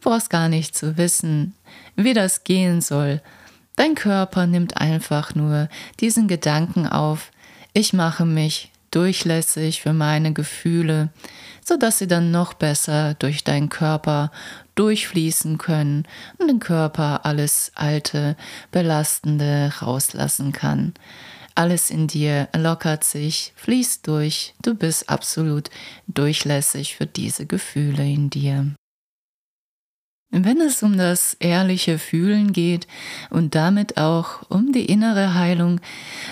Du 0.00 0.08
brauchst 0.08 0.30
gar 0.30 0.48
nicht 0.48 0.76
zu 0.76 0.96
wissen, 0.96 1.54
wie 1.94 2.14
das 2.14 2.44
gehen 2.44 2.80
soll. 2.80 3.20
Dein 3.76 3.94
Körper 3.94 4.46
nimmt 4.46 4.78
einfach 4.78 5.34
nur 5.34 5.68
diesen 6.00 6.26
Gedanken 6.26 6.86
auf, 6.86 7.30
ich 7.72 7.92
mache 7.92 8.24
mich 8.24 8.69
durchlässig 8.90 9.82
für 9.82 9.92
meine 9.92 10.32
Gefühle, 10.32 11.10
sodass 11.64 11.98
sie 11.98 12.08
dann 12.08 12.30
noch 12.30 12.54
besser 12.54 13.14
durch 13.14 13.44
deinen 13.44 13.68
Körper 13.68 14.30
durchfließen 14.74 15.58
können 15.58 16.06
und 16.38 16.48
den 16.48 16.60
Körper 16.60 17.24
alles 17.24 17.72
Alte, 17.74 18.36
Belastende 18.72 19.72
rauslassen 19.80 20.52
kann. 20.52 20.94
Alles 21.54 21.90
in 21.90 22.06
dir 22.06 22.48
lockert 22.56 23.04
sich, 23.04 23.52
fließt 23.56 24.06
durch, 24.06 24.54
du 24.62 24.74
bist 24.74 25.08
absolut 25.08 25.68
durchlässig 26.06 26.96
für 26.96 27.06
diese 27.06 27.46
Gefühle 27.46 28.04
in 28.04 28.30
dir. 28.30 28.74
Wenn 30.32 30.60
es 30.60 30.84
um 30.84 30.96
das 30.96 31.36
ehrliche 31.40 31.98
Fühlen 31.98 32.52
geht 32.52 32.86
und 33.30 33.56
damit 33.56 33.96
auch 33.96 34.42
um 34.48 34.70
die 34.70 34.84
innere 34.84 35.34
Heilung, 35.34 35.80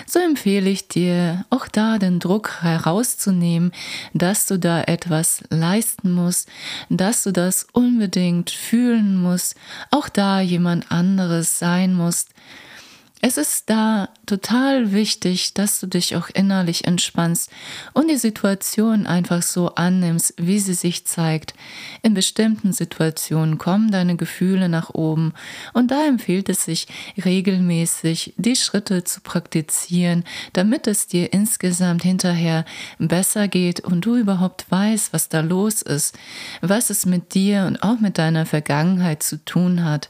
so 0.05 0.19
empfehle 0.19 0.69
ich 0.69 0.87
dir, 0.87 1.45
auch 1.49 1.67
da 1.67 1.97
den 1.97 2.19
Druck 2.19 2.61
herauszunehmen, 2.61 3.73
dass 4.13 4.45
du 4.45 4.57
da 4.57 4.83
etwas 4.83 5.43
leisten 5.49 6.13
musst, 6.13 6.47
dass 6.89 7.23
du 7.23 7.33
das 7.33 7.67
unbedingt 7.73 8.51
fühlen 8.51 9.17
musst, 9.17 9.57
auch 9.91 10.07
da 10.07 10.39
jemand 10.39 10.89
anderes 10.93 11.59
sein 11.59 11.93
musst, 11.93 12.29
es 13.21 13.37
ist 13.37 13.69
da 13.69 14.09
total 14.25 14.93
wichtig, 14.93 15.53
dass 15.53 15.81
du 15.81 15.87
dich 15.87 16.15
auch 16.15 16.29
innerlich 16.29 16.85
entspannst 16.85 17.51
und 17.93 18.09
die 18.09 18.15
Situation 18.15 19.05
einfach 19.05 19.41
so 19.41 19.75
annimmst, 19.75 20.35
wie 20.37 20.59
sie 20.59 20.73
sich 20.73 21.05
zeigt. 21.05 21.53
In 22.01 22.13
bestimmten 22.13 22.71
Situationen 22.71 23.57
kommen 23.57 23.91
deine 23.91 24.15
Gefühle 24.15 24.69
nach 24.69 24.93
oben 24.93 25.33
und 25.73 25.91
da 25.91 26.07
empfiehlt 26.07 26.47
es 26.47 26.63
sich 26.63 26.87
regelmäßig, 27.23 28.35
die 28.37 28.55
Schritte 28.55 29.03
zu 29.03 29.19
praktizieren, 29.19 30.23
damit 30.53 30.87
es 30.87 31.07
dir 31.07 31.33
insgesamt 31.33 32.03
hinterher 32.03 32.63
besser 32.99 33.49
geht 33.49 33.81
und 33.81 34.05
du 34.05 34.15
überhaupt 34.15 34.71
weißt, 34.71 35.11
was 35.11 35.27
da 35.27 35.41
los 35.41 35.81
ist, 35.81 36.17
was 36.61 36.89
es 36.89 37.05
mit 37.05 37.33
dir 37.33 37.65
und 37.65 37.83
auch 37.83 37.99
mit 37.99 38.17
deiner 38.17 38.45
Vergangenheit 38.45 39.23
zu 39.23 39.43
tun 39.43 39.83
hat. 39.83 40.09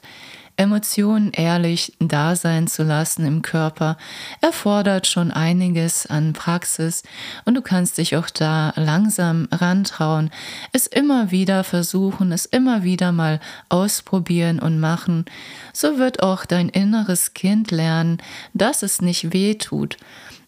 Emotionen 0.60 1.32
ehrlich 1.32 1.94
da 2.00 2.36
sein 2.36 2.68
zu 2.68 2.84
lassen 2.84 3.26
im 3.26 3.42
Körper 3.42 3.98
erfordert 4.42 5.08
schon 5.08 5.32
einiges 5.32 6.06
an 6.06 6.34
Praxis 6.34 7.04
und 7.46 7.56
du 7.56 7.62
kannst 7.62 7.98
dich 7.98 8.18
auch 8.18 8.30
da 8.30 8.74
langsam 8.76 9.48
rantrauen, 9.54 10.32
es 10.74 10.86
immer 10.86 11.32
wieder 11.32 11.64
versuchen, 11.64 12.34
es 12.34 12.46
immer 12.46 12.84
wieder 12.84 13.14
mal 13.14 13.40
ausprobieren 13.70 14.60
und 14.60 14.82
machen. 14.82 15.24
So 15.72 15.98
wird 15.98 16.22
auch 16.22 16.46
dein 16.46 16.68
inneres 16.68 17.34
Kind 17.34 17.72
lernen, 17.72 18.18
dass 18.54 18.84
es 18.84 19.02
nicht 19.02 19.32
weh 19.32 19.56
tut 19.56 19.96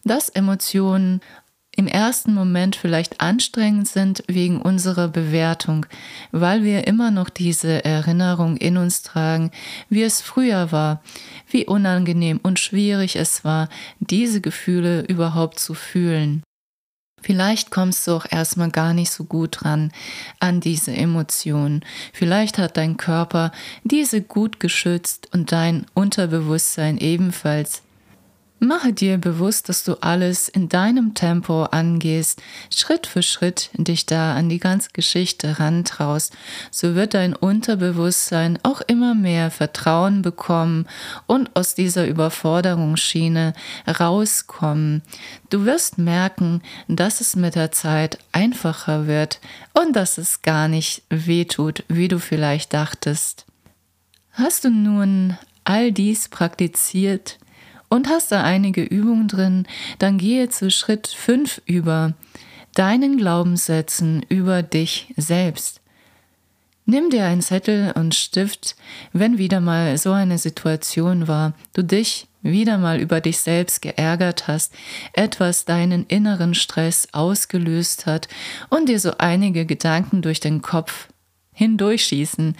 dass 0.03 0.29
Emotionen 0.29 1.21
im 1.75 1.87
ersten 1.87 2.33
Moment 2.33 2.75
vielleicht 2.75 3.21
anstrengend 3.21 3.87
sind 3.87 4.23
wegen 4.27 4.61
unserer 4.61 5.07
Bewertung, 5.07 5.85
weil 6.31 6.63
wir 6.63 6.85
immer 6.85 7.11
noch 7.11 7.29
diese 7.29 7.85
Erinnerung 7.85 8.57
in 8.57 8.77
uns 8.77 9.03
tragen, 9.03 9.51
wie 9.89 10.03
es 10.03 10.21
früher 10.21 10.71
war, 10.71 11.01
wie 11.49 11.65
unangenehm 11.65 12.39
und 12.43 12.59
schwierig 12.59 13.15
es 13.15 13.45
war, 13.45 13.69
diese 13.99 14.41
Gefühle 14.41 15.01
überhaupt 15.01 15.59
zu 15.59 15.73
fühlen. 15.73 16.43
Vielleicht 17.21 17.69
kommst 17.69 18.07
du 18.07 18.13
auch 18.13 18.25
erstmal 18.29 18.71
gar 18.71 18.93
nicht 18.93 19.11
so 19.11 19.23
gut 19.23 19.59
dran 19.61 19.91
an 20.39 20.59
diese 20.59 20.91
Emotionen. 20.91 21.85
Vielleicht 22.13 22.57
hat 22.57 22.77
dein 22.77 22.97
Körper 22.97 23.51
diese 23.83 24.21
gut 24.21 24.59
geschützt 24.59 25.29
und 25.31 25.51
dein 25.51 25.85
Unterbewusstsein 25.93 26.97
ebenfalls. 26.97 27.83
Mache 28.63 28.93
dir 28.93 29.17
bewusst, 29.17 29.69
dass 29.69 29.83
du 29.83 29.95
alles 30.03 30.47
in 30.47 30.69
deinem 30.69 31.15
Tempo 31.15 31.63
angehst, 31.63 32.39
Schritt 32.71 33.07
für 33.07 33.23
Schritt 33.23 33.71
dich 33.73 34.05
da 34.05 34.35
an 34.35 34.49
die 34.49 34.59
ganze 34.59 34.91
Geschichte 34.93 35.59
rantraust. 35.59 36.31
So 36.69 36.93
wird 36.93 37.15
dein 37.15 37.35
Unterbewusstsein 37.35 38.59
auch 38.61 38.81
immer 38.81 39.15
mehr 39.15 39.49
Vertrauen 39.49 40.21
bekommen 40.21 40.85
und 41.25 41.55
aus 41.55 41.73
dieser 41.73 42.05
Überforderungsschiene 42.05 43.53
rauskommen. 43.99 45.01
Du 45.49 45.65
wirst 45.65 45.97
merken, 45.97 46.61
dass 46.87 47.19
es 47.19 47.35
mit 47.35 47.55
der 47.55 47.71
Zeit 47.71 48.19
einfacher 48.31 49.07
wird 49.07 49.39
und 49.73 49.95
dass 49.95 50.19
es 50.19 50.43
gar 50.43 50.67
nicht 50.67 51.01
wehtut, 51.09 51.83
wie 51.87 52.09
du 52.09 52.19
vielleicht 52.19 52.75
dachtest. 52.75 53.47
Hast 54.33 54.65
du 54.65 54.69
nun 54.69 55.35
all 55.63 55.91
dies 55.91 56.29
praktiziert, 56.29 57.39
und 57.91 58.07
hast 58.07 58.31
da 58.31 58.41
einige 58.41 58.81
Übungen 58.81 59.27
drin, 59.27 59.67
dann 59.99 60.17
gehe 60.17 60.49
zu 60.49 60.71
Schritt 60.71 61.07
5 61.07 61.61
über, 61.65 62.13
deinen 62.73 63.17
Glaubenssätzen 63.17 64.25
über 64.29 64.63
dich 64.63 65.13
selbst. 65.17 65.81
Nimm 66.85 67.09
dir 67.09 67.25
einen 67.25 67.41
Zettel 67.41 67.91
und 67.91 68.15
Stift, 68.15 68.77
wenn 69.11 69.37
wieder 69.37 69.59
mal 69.59 69.97
so 69.97 70.13
eine 70.13 70.37
Situation 70.37 71.27
war, 71.27 71.53
du 71.73 71.83
dich 71.83 72.27
wieder 72.41 72.77
mal 72.77 72.99
über 72.99 73.19
dich 73.19 73.39
selbst 73.39 73.81
geärgert 73.81 74.47
hast, 74.47 74.73
etwas 75.13 75.65
deinen 75.65 76.05
inneren 76.07 76.55
Stress 76.55 77.09
ausgelöst 77.11 78.05
hat 78.05 78.29
und 78.69 78.87
dir 78.87 78.99
so 78.99 79.17
einige 79.17 79.65
Gedanken 79.65 80.21
durch 80.21 80.39
den 80.39 80.61
Kopf 80.61 81.09
hindurchschießen, 81.53 82.55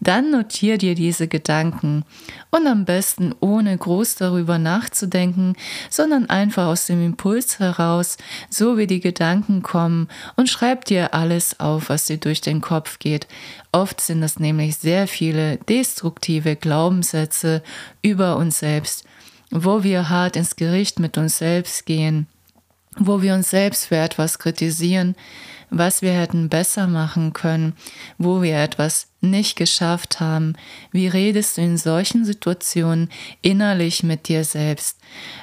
dann 0.00 0.30
notier 0.30 0.76
dir 0.76 0.94
diese 0.94 1.28
Gedanken. 1.28 2.04
Und 2.50 2.66
am 2.66 2.84
besten 2.84 3.34
ohne 3.40 3.76
groß 3.76 4.16
darüber 4.16 4.58
nachzudenken, 4.58 5.54
sondern 5.90 6.28
einfach 6.28 6.66
aus 6.66 6.86
dem 6.86 7.04
Impuls 7.04 7.58
heraus, 7.58 8.16
so 8.50 8.76
wie 8.76 8.86
die 8.86 9.00
Gedanken 9.00 9.62
kommen 9.62 10.08
und 10.36 10.48
schreib 10.48 10.84
dir 10.84 11.14
alles 11.14 11.60
auf, 11.60 11.88
was 11.88 12.06
dir 12.06 12.18
durch 12.18 12.40
den 12.40 12.60
Kopf 12.60 12.98
geht. 12.98 13.26
Oft 13.70 14.00
sind 14.00 14.20
das 14.20 14.38
nämlich 14.38 14.76
sehr 14.76 15.06
viele 15.06 15.56
destruktive 15.56 16.56
Glaubenssätze 16.56 17.62
über 18.02 18.36
uns 18.36 18.58
selbst, 18.58 19.04
wo 19.50 19.82
wir 19.82 20.08
hart 20.08 20.36
ins 20.36 20.56
Gericht 20.56 20.98
mit 20.98 21.16
uns 21.16 21.38
selbst 21.38 21.86
gehen, 21.86 22.26
wo 22.98 23.22
wir 23.22 23.34
uns 23.34 23.50
selbst 23.50 23.86
für 23.86 23.96
etwas 23.96 24.38
kritisieren, 24.38 25.14
was 25.72 26.02
wir 26.02 26.12
hätten 26.12 26.50
besser 26.50 26.86
machen 26.86 27.32
können, 27.32 27.72
wo 28.18 28.42
wir 28.42 28.58
etwas 28.58 29.08
nicht 29.22 29.56
geschafft 29.56 30.20
haben. 30.20 30.54
Wie 30.90 31.06
redest 31.06 31.56
du 31.56 31.62
in 31.62 31.78
solchen 31.78 32.24
Situationen 32.26 33.08
innerlich 33.40 34.02
mit 34.02 34.28
dir 34.28 34.44
selbst? 34.44 34.98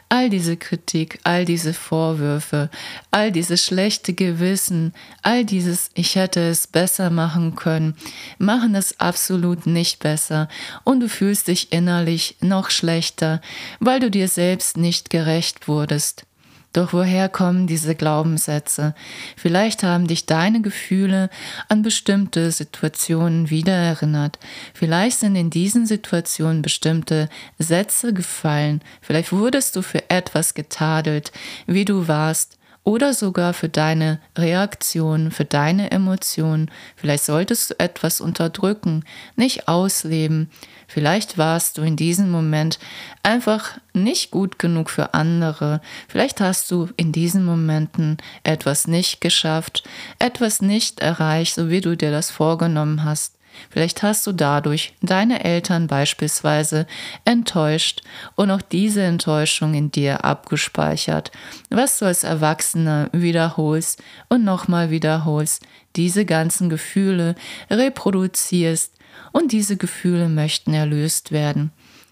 All 0.10 0.30
diese 0.30 0.58
Kritik, 0.58 1.20
all 1.24 1.46
diese 1.46 1.74
Vorwürfe, 1.74 2.70
all 3.10 3.32
dieses 3.32 3.66
schlechte 3.66 4.14
Gewissen, 4.14 4.94
all 5.24 5.46
dieses 5.46 5.90
Ich 5.96 6.16
hätte 6.16 6.42
es 6.42 6.68
besser 6.68 7.10
machen 7.10 7.56
können, 7.56 7.96
machen 8.38 8.76
es 8.76 9.00
absolut 9.00 9.66
nicht 9.66 10.00
besser 10.00 10.48
und 10.84 11.00
du 11.00 11.10
fühlst 11.10 11.48
dich 11.48 11.72
innerlich 11.72 12.36
noch 12.42 12.70
schlechter, 12.70 13.42
weil 13.80 14.00
du 14.00 14.12
dir 14.12 14.28
selbst 14.28 14.78
nicht 14.78 15.10
gerecht 15.10 15.68
wurdest. 15.68 16.26
Doch 16.72 16.94
woher 16.94 17.30
kommen 17.30 17.66
diese 17.66 17.96
Glaubenssätze? 17.96 18.94
Vielleicht 19.36 19.82
haben 19.82 20.08
dich 20.08 20.28
deine 20.28 20.62
Gefühle 20.62 21.30
an 21.68 21.82
bestimmte 21.82 22.52
Situationen 22.52 23.50
wiedererinnert. 23.50 24.38
Vielleicht 24.76 25.20
sind 25.20 25.36
in 25.36 25.50
diesen 25.50 25.88
Situationen 25.88 26.62
bestimmte 26.62 27.28
Sätze 27.58 28.14
gefallen. 28.14 28.82
Vielleicht 29.02 29.32
wurdest 29.32 29.76
du 29.76 29.82
für 29.82 30.12
etwas 30.12 30.54
getadelt, 30.54 31.32
wie 31.66 31.86
du 31.86 32.08
warst 32.08 32.60
oder 32.84 33.14
sogar 33.14 33.54
für 33.54 33.70
deine 33.70 34.20
Reaktion, 34.38 35.32
für 35.32 35.46
deine 35.46 35.92
Emotionen. 35.92 36.72
Vielleicht 36.96 37.24
solltest 37.24 37.72
du 37.72 37.80
etwas 37.80 38.22
unterdrücken, 38.22 39.04
nicht 39.36 39.68
ausleben. 39.68 40.50
Vielleicht 40.90 41.38
warst 41.38 41.78
du 41.78 41.84
in 41.84 41.96
diesem 41.96 42.32
Moment 42.32 42.80
einfach 43.22 43.78
nicht 43.94 44.32
gut 44.32 44.58
genug 44.58 44.90
für 44.90 45.14
andere. 45.14 45.82
Vielleicht 46.08 46.42
hast 46.42 46.72
du 46.72 46.90
in 46.98 47.12
diesen 47.12 47.46
Momenten 47.46 48.18
etwas 48.44 48.88
nicht 48.88 49.22
geschafft, 49.22 49.84
etwas 50.18 50.64
nicht 50.64 51.00
erreicht, 51.00 51.54
so 51.54 51.70
wie 51.70 51.82
du 51.82 51.96
dir 51.96 52.10
das 52.10 52.32
vorgenommen 52.32 53.04
hast. 53.04 53.36
Vielleicht 53.70 54.02
hast 54.02 54.26
du 54.26 54.32
dadurch 54.32 54.96
deine 55.02 55.44
Eltern 55.44 55.86
beispielsweise 55.86 56.88
enttäuscht 57.24 58.02
und 58.36 58.50
auch 58.50 58.62
diese 58.62 59.04
Enttäuschung 59.04 59.76
in 59.76 59.92
dir 59.92 60.26
abgespeichert, 60.26 61.32
was 61.70 62.00
du 62.00 62.06
als 62.06 62.24
Erwachsener 62.24 63.10
wiederholst 63.12 64.02
und 64.28 64.44
nochmal 64.44 64.90
wiederholst, 64.90 65.68
diese 65.96 66.26
ganzen 66.26 66.70
Gefühle 66.70 67.36
reproduzierst 67.70 68.94
und 69.32 69.52
diese 69.52 69.78
Gefühle 69.78 70.30
möchten 70.30 70.74
erlöst 70.74 71.32
werden. 71.32 71.72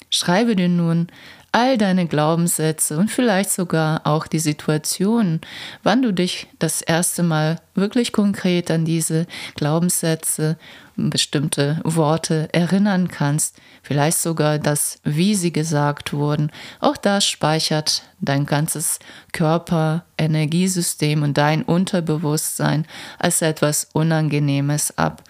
Schreibe 0.10 0.56
dir 0.56 0.70
nun 0.70 1.08
all 1.52 1.78
deine 1.78 2.06
Glaubenssätze 2.08 2.98
und 2.98 3.10
vielleicht 3.10 3.50
sogar 3.52 4.06
auch 4.06 4.28
die 4.28 4.39
Situation, 4.39 5.41
wann 5.82 6.02
du 6.02 6.13
dich 6.13 6.48
das 6.60 6.82
erste 6.82 7.24
Mal 7.24 7.60
wirklich 7.74 8.12
konkret 8.12 8.70
an 8.70 8.86
diese 8.86 9.26
Glaubenssätze, 9.56 10.58
bestimmte 10.96 11.80
Worte 11.84 12.50
erinnern 12.54 13.08
kannst, 13.08 13.58
vielleicht 13.82 14.17
sogar 14.17 14.60
das, 14.60 15.00
wie 15.04 15.36
sie 15.36 15.52
gesagt 15.52 16.13
wurden. 16.13 16.52
Auch 16.80 16.98
das 16.98 17.26
speichert 17.26 18.04
dein 18.20 18.46
ganzes 18.46 19.00
Körper, 19.32 20.06
Energiesystem 20.17 21.24
und 21.24 21.38
dein 21.38 21.63
Unterbewusstsein 21.63 22.86
als 23.20 23.41
etwas 23.41 23.89
Unangenehmes 23.93 24.98
ab. 24.98 25.24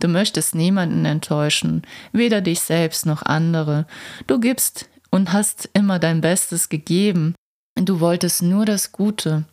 Du 0.00 0.08
möchtest 0.08 0.54
niemanden 0.54 1.04
enttäuschen, 1.04 1.82
weder 2.12 2.40
dich 2.40 2.60
selbst 2.60 3.06
noch 3.06 3.22
andere. 3.22 3.86
Du 4.26 4.40
gibst 4.40 4.88
und 5.10 5.32
hast 5.32 5.68
immer 5.74 5.98
dein 5.98 6.20
Bestes 6.20 6.68
gegeben. 6.68 7.34
Du 7.76 8.00
wolltest 8.00 8.42
nur 8.42 8.64
das 8.64 8.92
Gute. 8.92 9.44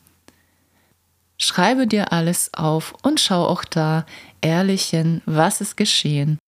Schreibe 1.38 1.86
dir 1.86 2.12
alles 2.12 2.54
auf 2.54 2.96
und 3.04 3.20
schau 3.20 3.46
auch 3.46 3.64
da 3.64 4.06
ehrlich 4.42 4.86
hin, 4.86 5.22
was 5.26 5.62
ist 5.62 5.78
geschehen. 5.78 6.40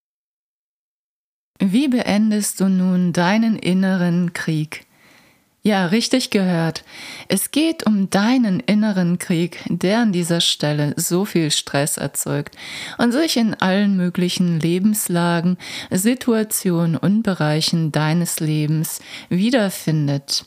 Wie 1.59 1.89
beendest 1.89 2.59
du 2.61 2.69
nun 2.69 3.11
deinen 3.13 3.57
inneren 3.57 4.33
Krieg? 4.33 4.87
Ja, 5.69 5.85
richtig 5.85 6.31
gehört. 6.31 6.83
Es 7.27 7.51
geht 7.51 7.85
um 7.85 8.09
deinen 8.09 8.59
inneren 8.59 9.19
Krieg, 9.19 9.63
der 9.67 9.99
an 9.99 10.11
dieser 10.11 10.41
Stelle 10.41 10.95
so 10.95 11.25
viel 11.25 11.51
Stress 11.51 11.97
erzeugt 11.97 12.55
und 12.97 13.11
sich 13.11 13.37
in 13.37 13.53
allen 13.53 13.95
möglichen 13.95 14.59
Lebenslagen, 14.59 15.59
Situationen 15.91 16.97
und 16.97 17.21
Bereichen 17.21 17.91
deines 17.91 18.39
Lebens 18.39 18.99
wiederfindet. 19.29 20.45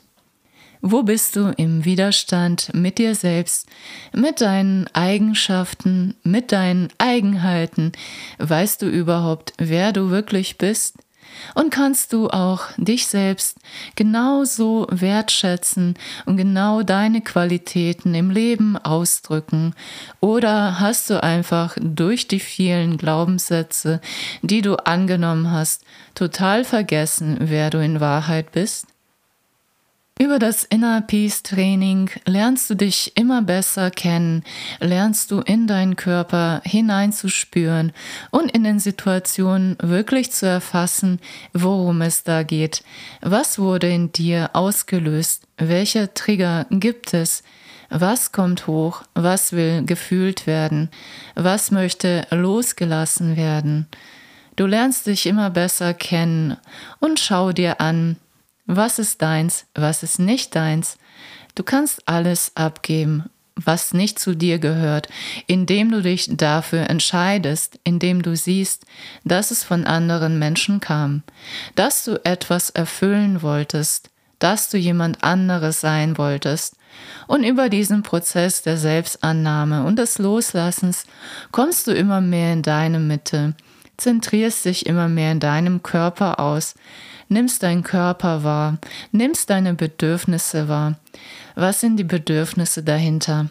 Wo 0.81 1.05
bist 1.05 1.37
du 1.37 1.55
im 1.57 1.85
Widerstand 1.85 2.75
mit 2.75 2.99
dir 2.99 3.15
selbst, 3.15 3.69
mit 4.13 4.41
deinen 4.41 4.89
Eigenschaften, 4.93 6.17
mit 6.25 6.51
deinen 6.51 6.89
Eigenheiten? 6.99 7.93
Weißt 8.39 8.83
du 8.83 8.87
überhaupt, 8.87 9.53
wer 9.57 9.93
du 9.93 10.11
wirklich 10.11 10.59
bist? 10.59 10.97
Und 11.55 11.71
kannst 11.71 12.13
du 12.13 12.29
auch 12.29 12.65
dich 12.77 13.07
selbst 13.07 13.59
genauso 13.97 14.87
wertschätzen 14.91 15.95
und 16.27 16.37
genau 16.37 16.83
deine 16.83 17.21
Qualitäten 17.21 18.15
im 18.15 18.31
Leben 18.31 18.77
ausdrücken? 18.77 19.75
Oder 20.21 20.81
hast 20.81 21.11
du 21.11 21.23
einfach 21.23 21.77
durch 21.81 22.29
die 22.29 22.41
vielen 22.41 22.97
Glaubenssätze, 22.97 24.01
die 24.43 24.63
du 24.63 24.77
angenommen 24.77 25.51
hast, 25.51 25.85
total 26.15 26.65
vergessen, 26.65 27.37
wer 27.41 27.71
du 27.71 27.83
in 27.83 28.01
Wahrheit 28.01 28.53
bist? 28.53 28.92
Über 30.19 30.39
das 30.39 30.63
Inner 30.63 31.01
Peace 31.01 31.43
Training 31.43 32.11
lernst 32.27 32.71
du 32.71 32.77
dich 32.77 33.17
immer 33.17 33.43
besser 33.43 33.91
kennen, 33.91 34.45
lernst 34.79 35.31
du 35.31 35.41
in 35.41 35.67
deinen 35.67 35.97
Körper 35.97 36.61
hineinzuspüren 36.65 37.93
und 38.31 38.51
in 38.53 38.63
den 38.63 38.79
Situationen 38.79 39.77
wirklich 39.83 40.31
zu 40.31 40.47
erfassen, 40.47 41.19
worum 41.53 42.03
es 42.03 42.23
da 42.23 42.45
geht. 42.45 42.85
Was 43.21 43.59
wurde 43.59 43.89
in 43.89 44.13
dir 44.13 44.51
ausgelöst? 44.53 45.49
Welche 45.57 46.15
Trigger 46.15 46.67
gibt 46.71 47.15
es? 47.15 47.43
Was 47.89 48.33
kommt 48.33 48.67
hoch? 48.67 49.03
Was 49.15 49.53
will 49.53 49.85
gefühlt 49.85 50.47
werden? 50.47 50.91
Was 51.35 51.71
möchte 51.71 52.27
losgelassen 52.31 53.37
werden? 53.37 53.87
Du 54.57 54.67
lernst 54.67 55.07
dich 55.07 55.27
immer 55.27 55.51
besser 55.51 55.95
kennen 55.95 56.59
und 57.01 57.19
schau 57.19 57.53
dir 57.53 57.81
an, 57.81 58.17
was 58.67 58.99
ist 58.99 59.23
deins, 59.23 59.67
was 59.75 60.03
ist 60.03 60.19
nicht 60.19 60.55
deins. 60.55 60.99
Du 61.55 61.63
kannst 61.63 62.09
alles 62.09 62.53
abgeben, 62.55 63.25
was 63.57 63.93
nicht 63.93 64.19
zu 64.19 64.35
dir 64.35 64.59
gehört, 64.59 65.09
indem 65.47 65.91
du 65.91 66.03
dich 66.03 66.29
dafür 66.37 66.89
entscheidest, 66.89 67.79
indem 67.85 68.23
du 68.23 68.35
siehst, 68.37 68.87
dass 69.25 69.51
es 69.51 69.63
von 69.63 69.85
anderen 69.85 70.39
Menschen 70.39 70.81
kam, 70.81 71.23
dass 71.75 72.05
du 72.05 72.25
etwas 72.25 72.71
erfüllen 72.71 73.43
wolltest, 73.43 74.11
dass 74.39 74.71
du 74.71 74.79
jemand 74.79 75.23
anderes 75.23 75.81
sein 75.81 76.19
wolltest. 76.19 76.77
Und 77.27 77.45
über 77.45 77.69
diesen 77.69 78.03
Prozess 78.03 78.63
der 78.63 78.77
Selbstannahme 78.77 79.85
und 79.85 79.99
des 79.99 80.19
Loslassens 80.19 81.07
kommst 81.51 81.87
du 81.87 81.93
immer 81.93 82.21
mehr 82.21 82.53
in 82.53 82.63
deine 82.63 82.99
Mitte, 82.99 83.55
zentrierst 83.97 84.65
dich 84.65 84.87
immer 84.87 85.09
mehr 85.09 85.33
in 85.33 85.41
deinem 85.41 85.83
Körper 85.83 86.41
aus, 86.41 86.75
nimmst 87.33 87.63
deinen 87.63 87.83
Körper 87.83 88.45
wahr, 88.45 88.79
nimmst 89.11 89.51
deine 89.51 89.75
Bedürfnisse 89.75 90.69
wahr. 90.69 90.99
Was 91.55 91.81
sind 91.81 91.97
die 91.97 92.05
Bedürfnisse 92.05 92.83
dahinter? 92.83 93.51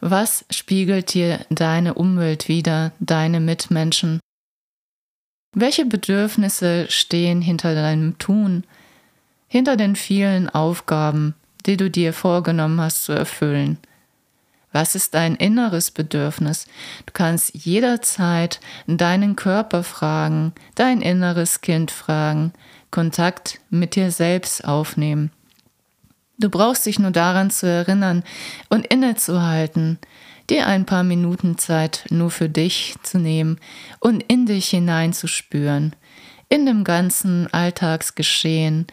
Was 0.00 0.44
spiegelt 0.50 1.12
dir 1.12 1.44
deine 1.50 1.94
Umwelt 1.94 2.48
wider, 2.48 2.92
deine 3.00 3.40
Mitmenschen? 3.40 4.20
Welche 5.54 5.84
Bedürfnisse 5.84 6.86
stehen 6.88 7.42
hinter 7.42 7.74
deinem 7.74 8.16
Tun, 8.18 8.64
hinter 9.48 9.76
den 9.76 9.96
vielen 9.96 10.48
Aufgaben, 10.48 11.34
die 11.66 11.76
du 11.76 11.90
dir 11.90 12.12
vorgenommen 12.12 12.80
hast 12.80 13.04
zu 13.04 13.12
erfüllen? 13.12 13.78
Was 14.72 14.94
ist 14.94 15.14
dein 15.14 15.34
inneres 15.34 15.90
Bedürfnis? 15.90 16.66
Du 17.04 17.12
kannst 17.12 17.52
jederzeit 17.54 18.60
deinen 18.86 19.34
Körper 19.34 19.82
fragen, 19.82 20.52
dein 20.76 21.02
inneres 21.02 21.60
Kind 21.60 21.90
fragen, 21.90 22.52
Kontakt 22.90 23.60
mit 23.70 23.96
dir 23.96 24.10
selbst 24.10 24.64
aufnehmen. 24.64 25.30
Du 26.38 26.48
brauchst 26.48 26.86
dich 26.86 26.98
nur 26.98 27.10
daran 27.10 27.50
zu 27.50 27.66
erinnern 27.66 28.24
und 28.68 28.86
innezuhalten, 28.86 29.98
dir 30.48 30.66
ein 30.66 30.86
paar 30.86 31.04
Minuten 31.04 31.58
Zeit 31.58 32.04
nur 32.10 32.30
für 32.30 32.48
dich 32.48 32.94
zu 33.02 33.18
nehmen 33.18 33.58
und 34.00 34.22
in 34.26 34.46
dich 34.46 34.68
hineinzuspüren, 34.68 35.94
in 36.50 36.66
dem 36.66 36.82
ganzen 36.84 37.46
Alltagsgeschehen, 37.52 38.88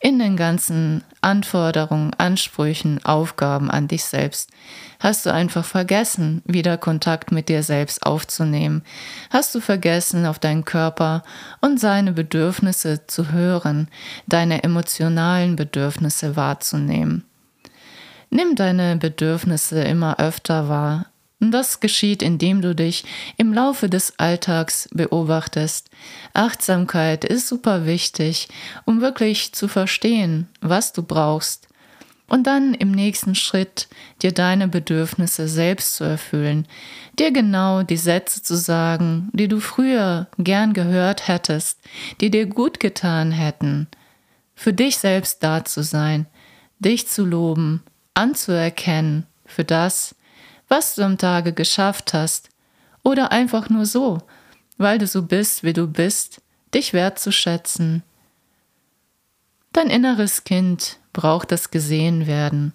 in 0.00 0.18
den 0.18 0.36
ganzen 0.36 1.04
Anforderungen, 1.20 2.12
Ansprüchen, 2.14 3.04
Aufgaben 3.04 3.70
an 3.70 3.86
dich 3.86 4.02
selbst. 4.04 4.50
Hast 4.98 5.26
du 5.26 5.32
einfach 5.32 5.64
vergessen, 5.64 6.42
wieder 6.46 6.78
Kontakt 6.78 7.30
mit 7.30 7.50
dir 7.50 7.62
selbst 7.62 8.04
aufzunehmen? 8.04 8.82
Hast 9.30 9.54
du 9.54 9.60
vergessen, 9.60 10.26
auf 10.26 10.38
deinen 10.38 10.64
Körper 10.64 11.22
und 11.60 11.78
seine 11.78 12.12
Bedürfnisse 12.12 13.06
zu 13.06 13.30
hören, 13.30 13.88
deine 14.26 14.64
emotionalen 14.64 15.54
Bedürfnisse 15.54 16.34
wahrzunehmen? 16.34 17.24
Nimm 18.30 18.56
deine 18.56 18.96
Bedürfnisse 18.96 19.82
immer 19.82 20.18
öfter 20.18 20.70
wahr, 20.70 21.11
das 21.50 21.80
geschieht, 21.80 22.22
indem 22.22 22.62
du 22.62 22.74
dich 22.74 23.04
im 23.36 23.52
Laufe 23.52 23.88
des 23.88 24.18
Alltags 24.18 24.88
beobachtest. 24.92 25.90
Achtsamkeit 26.34 27.24
ist 27.24 27.48
super 27.48 27.86
wichtig, 27.86 28.48
um 28.84 29.00
wirklich 29.00 29.52
zu 29.52 29.66
verstehen, 29.68 30.48
was 30.60 30.92
du 30.92 31.02
brauchst. 31.02 31.68
Und 32.28 32.46
dann 32.46 32.72
im 32.72 32.92
nächsten 32.92 33.34
Schritt 33.34 33.88
dir 34.22 34.32
deine 34.32 34.68
Bedürfnisse 34.68 35.48
selbst 35.48 35.96
zu 35.96 36.04
erfüllen, 36.04 36.66
dir 37.18 37.30
genau 37.30 37.82
die 37.82 37.98
Sätze 37.98 38.42
zu 38.42 38.56
sagen, 38.56 39.28
die 39.32 39.48
du 39.48 39.60
früher 39.60 40.28
gern 40.38 40.72
gehört 40.72 41.28
hättest, 41.28 41.78
die 42.20 42.30
dir 42.30 42.46
gut 42.46 42.80
getan 42.80 43.32
hätten, 43.32 43.88
für 44.54 44.72
dich 44.72 44.96
selbst 44.96 45.42
da 45.42 45.64
zu 45.64 45.82
sein, 45.82 46.26
dich 46.78 47.06
zu 47.06 47.26
loben, 47.26 47.82
anzuerkennen 48.14 49.26
für 49.44 49.64
das, 49.64 50.14
was 50.72 50.94
du 50.94 51.02
am 51.02 51.18
Tage 51.18 51.52
geschafft 51.52 52.14
hast, 52.14 52.48
oder 53.02 53.30
einfach 53.30 53.68
nur 53.68 53.84
so, 53.84 54.22
weil 54.78 54.96
du 54.96 55.06
so 55.06 55.20
bist, 55.20 55.64
wie 55.64 55.74
du 55.74 55.86
bist, 55.86 56.40
dich 56.72 56.94
wertzuschätzen. 56.94 58.02
Dein 59.74 59.90
inneres 59.90 60.44
Kind 60.44 60.98
braucht 61.12 61.52
das 61.52 61.70
gesehen 61.70 62.26
werden. 62.26 62.72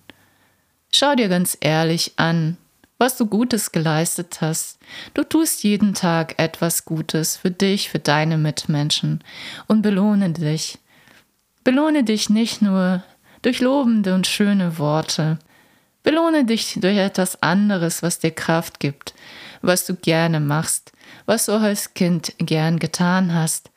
Schau 0.93 1.15
dir 1.15 1.27
ganz 1.27 1.57
ehrlich 1.59 2.13
an, 2.17 2.57
was 2.99 3.17
du 3.17 3.25
Gutes 3.25 3.71
geleistet 3.71 4.41
hast. 4.41 4.77
Du 5.15 5.23
tust 5.23 5.63
jeden 5.63 5.95
Tag 5.95 6.35
etwas 6.37 6.85
Gutes 6.85 7.35
für 7.35 7.49
dich, 7.49 7.89
für 7.89 7.99
deine 7.99 8.37
Mitmenschen 8.37 9.23
und 9.65 9.81
belohne 9.81 10.29
dich. 10.29 10.77
Belohne 11.63 12.03
dich 12.03 12.29
nicht 12.29 12.61
nur 12.61 13.03
durch 13.41 13.59
lobende 13.59 14.13
und 14.13 14.27
schöne 14.27 14.77
Worte, 14.77 15.39
Belohne 16.07 16.45
dich 16.45 16.77
durch 16.79 16.95
etwas 16.95 17.43
anderes, 17.43 18.01
was 18.01 18.19
dir 18.19 18.31
Kraft 18.31 18.79
gibt, 18.79 19.13
was 19.61 19.85
du 19.85 19.93
gerne 19.93 20.39
machst, 20.39 20.93
was 21.25 21.47
du 21.47 21.51
als 21.51 21.95
Kind 21.95 22.33
gern 22.37 22.79
getan 22.79 23.33
hast. 23.33 23.69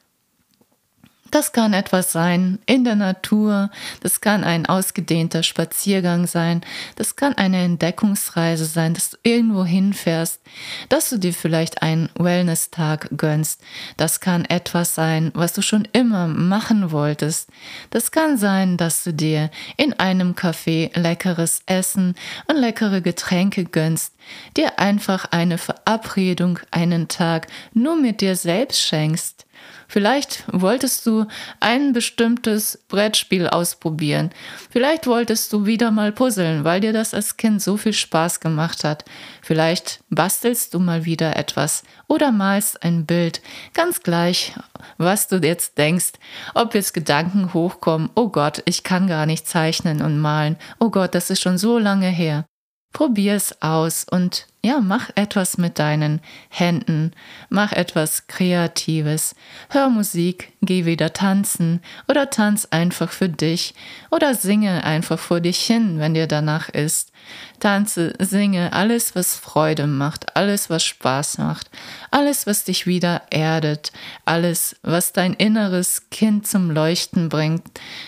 Das 1.31 1.53
kann 1.53 1.75
etwas 1.75 2.11
sein 2.11 2.59
in 2.67 2.83
der 2.83 2.97
Natur, 2.97 3.71
das 4.01 4.21
kann 4.21 4.43
ein 4.43 4.67
ausgedehnter 4.67 5.45
Spaziergang 5.45 6.27
sein, 6.27 6.63
das 6.97 7.15
kann 7.15 7.35
eine 7.35 7.63
Entdeckungsreise 7.63 8.65
sein, 8.65 8.95
dass 8.95 9.11
du 9.11 9.17
irgendwo 9.23 9.65
hinfährst, 9.65 10.41
dass 10.89 11.09
du 11.09 11.19
dir 11.19 11.33
vielleicht 11.33 11.83
einen 11.83 12.09
Wellness-Tag 12.19 13.11
gönnst. 13.17 13.63
Das 13.97 14.19
kann 14.19 14.45
etwas 14.45 14.97
sein, 14.97 15.31
was 15.35 15.53
du 15.53 15.63
schon 15.63 15.87
immer 15.93 16.27
machen 16.27 16.91
wolltest. 16.91 17.49
Das 17.91 18.11
kann 18.11 18.37
sein, 18.37 18.77
dass 18.77 19.05
du 19.05 19.15
dir 19.15 19.51
in 19.77 19.93
einem 20.01 20.33
Café 20.33 20.99
leckeres 20.99 21.63
Essen 21.67 22.17
und 22.49 22.57
leckere 22.57 23.03
Getränke 23.03 23.65
gönnst, 23.65 24.15
dir 24.57 24.81
einfach 24.81 25.27
eine 25.31 25.59
Verabredung, 25.59 26.59
einen 26.73 27.07
Tag 27.07 27.47
nur 27.73 27.95
mit 27.95 28.21
dir 28.21 28.35
selbst 28.35 28.81
schenkst. 28.81 29.47
Vielleicht 29.91 30.45
wolltest 30.53 31.05
du 31.05 31.27
ein 31.59 31.93
bestimmtes 31.93 32.79
Brettspiel 32.87 33.49
ausprobieren. 33.49 34.31
Vielleicht 34.71 35.09
wolltest 35.09 35.53
du 35.53 35.67
wieder 35.67 35.91
mal 35.91 36.13
puzzeln, 36.13 36.63
weil 36.63 36.81
dir 36.81 36.93
das 36.93 37.13
als 37.13 37.37
Kind 37.37 37.61
so 37.61 37.77
viel 37.77 37.93
Spaß 37.93 38.39
gemacht 38.39 38.85
hat. 38.85 39.05
Vielleicht 39.43 39.99
bastelst 40.09 40.75
du 40.75 40.79
mal 40.79 41.07
wieder 41.07 41.37
etwas 41.37 41.83
oder 42.07 42.31
malst 42.31 42.85
ein 42.85 43.05
Bild. 43.05 43.43
Ganz 43.75 44.05
gleich, 44.05 44.55
was 44.97 45.27
du 45.27 45.39
jetzt 45.39 45.77
denkst, 45.77 46.13
ob 46.55 46.77
jetzt 46.77 46.95
Gedanken 46.95 47.53
hochkommen, 47.53 48.11
oh 48.15 48.29
Gott, 48.29 48.63
ich 48.67 48.85
kann 48.85 49.09
gar 49.09 49.27
nicht 49.27 49.49
zeichnen 49.49 50.03
und 50.03 50.21
malen. 50.21 50.57
Oh 50.79 50.91
Gott, 50.91 51.17
das 51.17 51.31
ist 51.31 51.41
schon 51.41 51.59
so 51.59 51.79
lange 51.79 52.11
her. 52.11 52.45
Probier 52.93 53.35
es 53.35 53.63
aus 53.63 54.05
und 54.11 54.47
ja, 54.63 54.81
mach 54.81 55.09
etwas 55.15 55.57
mit 55.57 55.79
deinen 55.79 56.21
Händen, 56.51 57.13
mach 57.49 57.73
etwas 57.73 58.27
Kreatives, 58.27 59.35
hör 59.71 59.89
Musik, 59.89 60.53
geh 60.61 60.85
wieder 60.85 61.15
tanzen 61.15 61.81
oder 62.09 62.29
tanz 62.29 62.67
einfach 62.71 63.11
für 63.11 63.31
dich 63.31 63.75
oder 64.11 64.35
singe 64.35 64.85
einfach 64.85 65.19
vor 65.19 65.41
dich 65.41 65.61
hin, 65.61 65.99
wenn 65.99 66.13
dir 66.13 66.27
danach 66.27 66.69
ist. 66.69 67.11
Tanze, 67.59 68.13
singe 68.19 68.73
alles, 68.75 69.15
was 69.15 69.37
Freude 69.37 69.87
macht, 69.87 70.37
alles, 70.37 70.69
was 70.69 70.85
Spaß 70.85 71.39
macht, 71.39 71.71
alles, 72.11 72.47
was 72.47 72.65
dich 72.65 72.87
wieder 72.87 73.23
erdet, 73.31 73.93
alles, 74.27 74.77
was 74.83 75.13
dein 75.13 75.33
inneres 75.35 76.11
Kind 76.11 76.47
zum 76.47 76.71
Leuchten 76.71 77.31
bringt, 77.31 77.63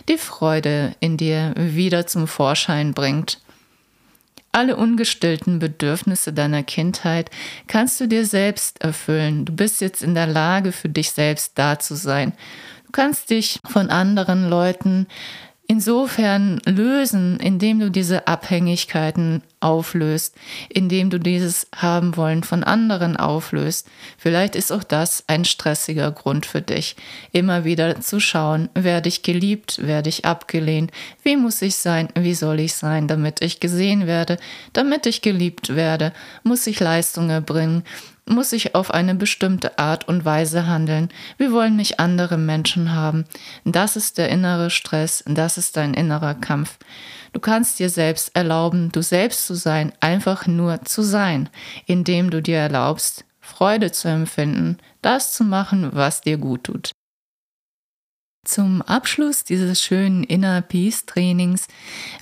die 0.09 0.19
Freude 0.19 0.95
in 1.01 1.17
dir 1.17 1.55
wieder 1.57 2.07
zum 2.07 2.27
Vorschein 2.27 2.93
bringt. 2.93 3.39
Alle 4.55 4.77
ungestillten 4.77 5.59
Bedürfnisse 5.59 6.35
deiner 6.35 6.63
Kindheit 6.63 7.31
kannst 7.69 7.99
du 8.01 8.07
dir 8.07 8.27
selbst 8.27 8.83
erfüllen. 8.83 9.47
Du 9.47 9.53
bist 9.55 9.81
jetzt 9.81 10.03
in 10.03 10.15
der 10.15 10.27
Lage, 10.27 10.73
für 10.73 10.91
dich 10.91 11.13
selbst 11.13 11.53
da 11.55 11.79
zu 11.79 11.97
sein. 11.97 12.35
Du 12.85 12.93
kannst 12.93 13.31
dich 13.31 13.61
von 13.67 13.89
anderen 13.89 14.51
Leuten 14.51 15.07
insofern 15.73 16.61
lösen, 16.67 17.41
indem 17.41 17.81
du 17.81 17.91
diese 17.91 18.29
Abhängigkeiten 18.29 19.41
auflöst, 19.61 20.37
indem 20.69 21.09
du 21.09 21.19
dieses 21.19 21.67
Haben 21.75 22.15
wollen 22.19 22.43
von 22.43 22.63
anderen 22.63 23.17
auflöst. 23.17 23.89
Vielleicht 24.19 24.55
ist 24.55 24.71
auch 24.71 24.85
das 24.85 25.25
ein 25.29 25.47
stressiger 25.47 26.11
Grund 26.11 26.45
für 26.45 26.61
dich, 26.61 26.95
immer 27.33 27.65
wieder 27.65 27.99
zu 28.03 28.21
schauen, 28.21 28.69
werde 28.75 29.09
ich 29.09 29.23
geliebt, 29.23 29.87
werde 29.87 30.11
ich 30.11 30.27
abgelehnt, 30.27 30.91
wie 31.23 31.39
muss 31.39 31.63
ich 31.63 31.77
sein, 31.77 32.09
wie 32.19 32.35
soll 32.35 32.61
ich 32.61 32.75
sein, 32.75 33.09
damit 33.09 33.41
ich 33.41 33.59
gesehen 33.59 34.07
werde, 34.07 34.37
damit 34.75 35.07
ich 35.07 35.23
geliebt 35.23 35.75
werde, 35.75 36.13
muss 36.43 36.67
ich 36.67 36.81
Leistungen 36.81 37.31
erbringen, 37.31 37.83
muss 38.33 38.53
ich 38.53 38.75
auf 38.75 38.91
eine 38.93 39.15
bestimmte 39.15 39.79
Art 39.79 40.09
und 40.09 40.25
Weise 40.25 40.67
handeln. 40.67 41.09
Wir 41.39 41.53
wollen 41.53 41.77
nicht 41.77 42.01
andere 42.01 42.39
Menschen 42.39 42.95
haben. 42.95 43.25
Das 43.65 43.97
ist 43.97 44.19
der 44.19 44.29
innere 44.29 44.71
Stress, 44.71 45.23
das 45.27 45.59
ist 45.59 45.77
dein 45.77 45.95
innerer 45.95 46.35
Kampf. 46.35 46.79
Du 47.33 47.41
kannst 47.41 47.79
dir 47.79 47.89
selbst 47.89 48.35
erlauben, 48.35 48.93
du 48.93 49.03
selbst 49.03 49.47
zu 49.47 49.55
sein, 49.55 49.93
einfach 50.01 50.47
nur 50.47 50.83
zu 50.83 51.03
sein, 51.03 51.49
indem 51.87 52.31
du 52.31 52.43
dir 52.43 52.59
erlaubst, 52.59 53.25
Freude 53.41 53.91
zu 53.91 54.09
empfinden, 54.09 54.79
das 55.01 55.33
zu 55.33 55.45
machen, 55.45 55.91
was 55.93 56.21
dir 56.21 56.39
gut 56.39 56.65
tut. 56.65 56.93
Zum 58.45 58.83
Abschluss 58.83 59.45
dieses 59.45 59.81
schönen 59.81 60.25
Inner 60.25 60.63
Peace 60.63 61.07
Trainings 61.07 61.69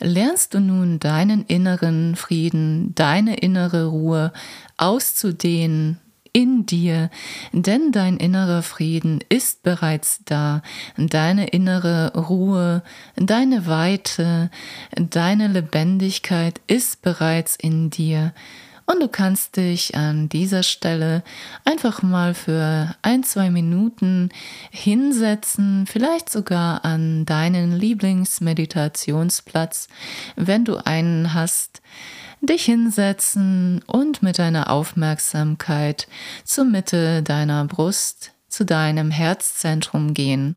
lernst 0.00 0.52
du 0.52 0.60
nun 0.60 1.00
deinen 1.00 1.46
inneren 1.46 2.14
Frieden, 2.14 2.94
deine 2.94 3.36
innere 3.36 3.86
Ruhe 3.86 4.30
auszudehnen 4.76 5.98
in 6.34 6.66
dir, 6.66 7.08
denn 7.52 7.90
dein 7.90 8.18
innerer 8.18 8.62
Frieden 8.62 9.20
ist 9.30 9.62
bereits 9.62 10.20
da, 10.26 10.60
deine 10.98 11.48
innere 11.48 12.12
Ruhe, 12.14 12.82
deine 13.16 13.66
Weite, 13.66 14.50
deine 14.94 15.48
Lebendigkeit 15.48 16.60
ist 16.66 17.00
bereits 17.00 17.56
in 17.56 17.88
dir. 17.88 18.34
Und 18.90 19.00
du 19.00 19.08
kannst 19.08 19.56
dich 19.56 19.94
an 19.94 20.28
dieser 20.28 20.62
Stelle 20.64 21.22
einfach 21.64 22.02
mal 22.02 22.34
für 22.34 22.92
ein, 23.02 23.22
zwei 23.22 23.48
Minuten 23.48 24.30
hinsetzen, 24.72 25.86
vielleicht 25.86 26.28
sogar 26.28 26.84
an 26.84 27.24
deinen 27.24 27.76
Lieblingsmeditationsplatz, 27.76 29.86
wenn 30.34 30.64
du 30.64 30.84
einen 30.84 31.34
hast, 31.34 31.82
dich 32.40 32.64
hinsetzen 32.64 33.84
und 33.86 34.24
mit 34.24 34.40
deiner 34.40 34.70
Aufmerksamkeit 34.70 36.08
zur 36.42 36.64
Mitte 36.64 37.22
deiner 37.22 37.64
Brust, 37.66 38.32
zu 38.48 38.64
deinem 38.64 39.12
Herzzentrum 39.12 40.14
gehen. 40.14 40.56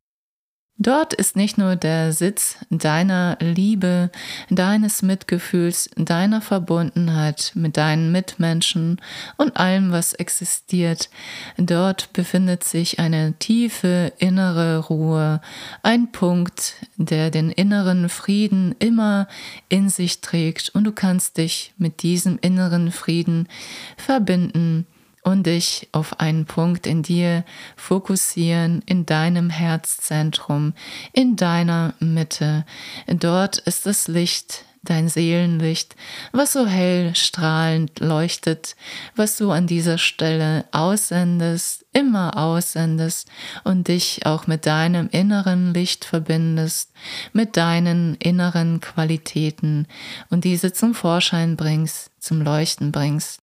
Dort 0.79 1.13
ist 1.13 1.35
nicht 1.35 1.59
nur 1.59 1.75
der 1.75 2.11
Sitz 2.13 2.57
deiner 2.71 3.37
Liebe, 3.39 4.09
deines 4.49 5.03
Mitgefühls, 5.03 5.91
deiner 5.97 6.41
Verbundenheit 6.41 7.51
mit 7.53 7.77
deinen 7.77 8.11
Mitmenschen 8.11 8.99
und 9.37 9.55
allem, 9.55 9.91
was 9.91 10.13
existiert. 10.13 11.11
Dort 11.57 12.11
befindet 12.13 12.63
sich 12.63 12.97
eine 12.97 13.33
tiefe 13.33 14.13
innere 14.17 14.79
Ruhe, 14.79 15.41
ein 15.83 16.11
Punkt, 16.11 16.73
der 16.97 17.29
den 17.29 17.51
inneren 17.51 18.09
Frieden 18.09 18.73
immer 18.79 19.27
in 19.69 19.89
sich 19.89 20.21
trägt 20.21 20.69
und 20.73 20.85
du 20.85 20.91
kannst 20.91 21.37
dich 21.37 21.75
mit 21.77 22.01
diesem 22.01 22.39
inneren 22.41 22.91
Frieden 22.91 23.47
verbinden 23.95 24.87
und 25.23 25.47
dich 25.47 25.87
auf 25.91 26.19
einen 26.19 26.45
Punkt 26.45 26.85
in 26.87 27.03
dir 27.03 27.43
fokussieren, 27.75 28.81
in 28.85 29.05
deinem 29.05 29.49
Herzzentrum, 29.49 30.73
in 31.13 31.35
deiner 31.35 31.93
Mitte. 31.99 32.65
Dort 33.07 33.57
ist 33.59 33.85
das 33.85 34.07
Licht, 34.07 34.65
dein 34.83 35.07
Seelenlicht, 35.07 35.95
was 36.33 36.53
so 36.53 36.67
hell 36.67 37.15
strahlend 37.15 37.99
leuchtet, 37.99 38.75
was 39.15 39.37
du 39.37 39.51
an 39.51 39.65
dieser 39.65 39.97
Stelle 39.97 40.65
aussendest, 40.71 41.85
immer 41.93 42.37
aussendest 42.37 43.29
und 43.63 43.87
dich 43.87 44.25
auch 44.25 44.45
mit 44.45 44.65
deinem 44.65 45.07
inneren 45.09 45.73
Licht 45.73 46.03
verbindest, 46.03 46.91
mit 47.31 47.55
deinen 47.55 48.15
inneren 48.15 48.81
Qualitäten 48.81 49.87
und 50.29 50.43
diese 50.43 50.73
zum 50.73 50.93
Vorschein 50.93 51.55
bringst, 51.55 52.11
zum 52.19 52.41
Leuchten 52.41 52.91
bringst. 52.91 53.42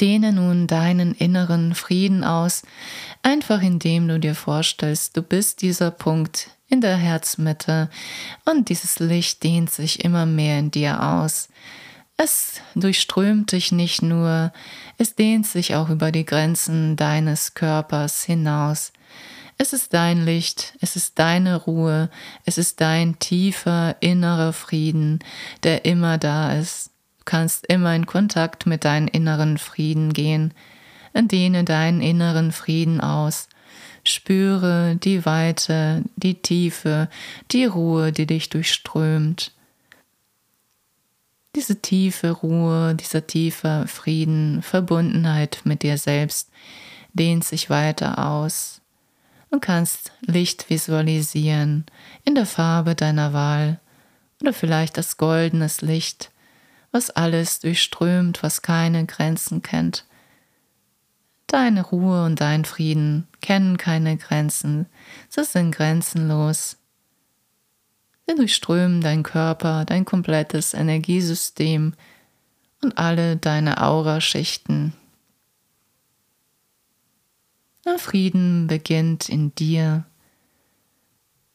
Dehne 0.00 0.32
nun 0.32 0.66
deinen 0.66 1.14
inneren 1.14 1.74
Frieden 1.74 2.24
aus, 2.24 2.62
einfach 3.22 3.60
indem 3.60 4.08
du 4.08 4.18
dir 4.18 4.34
vorstellst, 4.34 5.16
du 5.16 5.22
bist 5.22 5.62
dieser 5.62 5.90
Punkt 5.90 6.50
in 6.68 6.80
der 6.80 6.96
Herzmitte 6.96 7.90
und 8.44 8.68
dieses 8.68 8.98
Licht 8.98 9.42
dehnt 9.42 9.70
sich 9.70 10.04
immer 10.04 10.24
mehr 10.24 10.58
in 10.58 10.70
dir 10.70 11.02
aus. 11.02 11.48
Es 12.16 12.60
durchströmt 12.74 13.52
dich 13.52 13.72
nicht 13.72 14.02
nur, 14.02 14.52
es 14.98 15.14
dehnt 15.14 15.46
sich 15.46 15.74
auch 15.74 15.88
über 15.88 16.12
die 16.12 16.24
Grenzen 16.24 16.96
deines 16.96 17.54
Körpers 17.54 18.24
hinaus. 18.24 18.92
Es 19.58 19.72
ist 19.72 19.92
dein 19.92 20.24
Licht, 20.24 20.74
es 20.80 20.96
ist 20.96 21.18
deine 21.18 21.56
Ruhe, 21.56 22.08
es 22.44 22.56
ist 22.56 22.80
dein 22.80 23.18
tiefer 23.18 23.96
innerer 24.00 24.52
Frieden, 24.52 25.18
der 25.62 25.84
immer 25.84 26.16
da 26.16 26.54
ist 26.54 26.89
kannst 27.24 27.66
immer 27.66 27.94
in 27.94 28.06
Kontakt 28.06 28.66
mit 28.66 28.84
deinem 28.84 29.08
inneren 29.08 29.58
Frieden 29.58 30.12
gehen. 30.12 30.54
Dehne 31.14 31.64
deinen 31.64 32.00
inneren 32.00 32.52
Frieden 32.52 33.00
aus. 33.00 33.48
Spüre 34.04 34.96
die 34.96 35.26
Weite, 35.26 36.02
die 36.16 36.40
Tiefe, 36.40 37.08
die 37.50 37.66
Ruhe, 37.66 38.12
die 38.12 38.26
dich 38.26 38.48
durchströmt. 38.48 39.52
Diese 41.56 41.82
tiefe 41.82 42.30
Ruhe, 42.30 42.94
dieser 42.94 43.26
tiefe 43.26 43.84
Frieden, 43.86 44.62
Verbundenheit 44.62 45.62
mit 45.64 45.82
dir 45.82 45.98
selbst 45.98 46.50
dehnt 47.12 47.44
sich 47.44 47.70
weiter 47.70 48.24
aus. 48.24 48.80
Du 49.50 49.58
kannst 49.58 50.12
Licht 50.20 50.70
visualisieren 50.70 51.84
in 52.24 52.36
der 52.36 52.46
Farbe 52.46 52.94
deiner 52.94 53.32
Wahl 53.32 53.80
oder 54.40 54.52
vielleicht 54.52 54.96
das 54.96 55.16
goldenes 55.16 55.80
Licht, 55.80 56.30
was 56.92 57.10
alles 57.10 57.60
durchströmt, 57.60 58.42
was 58.42 58.62
keine 58.62 59.06
Grenzen 59.06 59.62
kennt. 59.62 60.06
Deine 61.46 61.82
Ruhe 61.82 62.24
und 62.24 62.40
dein 62.40 62.64
Frieden 62.64 63.26
kennen 63.40 63.76
keine 63.76 64.16
Grenzen, 64.16 64.86
sie 65.28 65.44
sind 65.44 65.72
grenzenlos. 65.72 66.76
Sie 68.26 68.36
durchströmen 68.36 69.00
dein 69.00 69.24
Körper, 69.24 69.84
dein 69.84 70.04
komplettes 70.04 70.74
Energiesystem 70.74 71.94
und 72.82 72.98
alle 72.98 73.36
deine 73.36 73.82
Auraschichten. 73.82 74.92
Der 77.84 77.98
Frieden 77.98 78.68
beginnt 78.68 79.28
in 79.28 79.54
dir. 79.54 80.04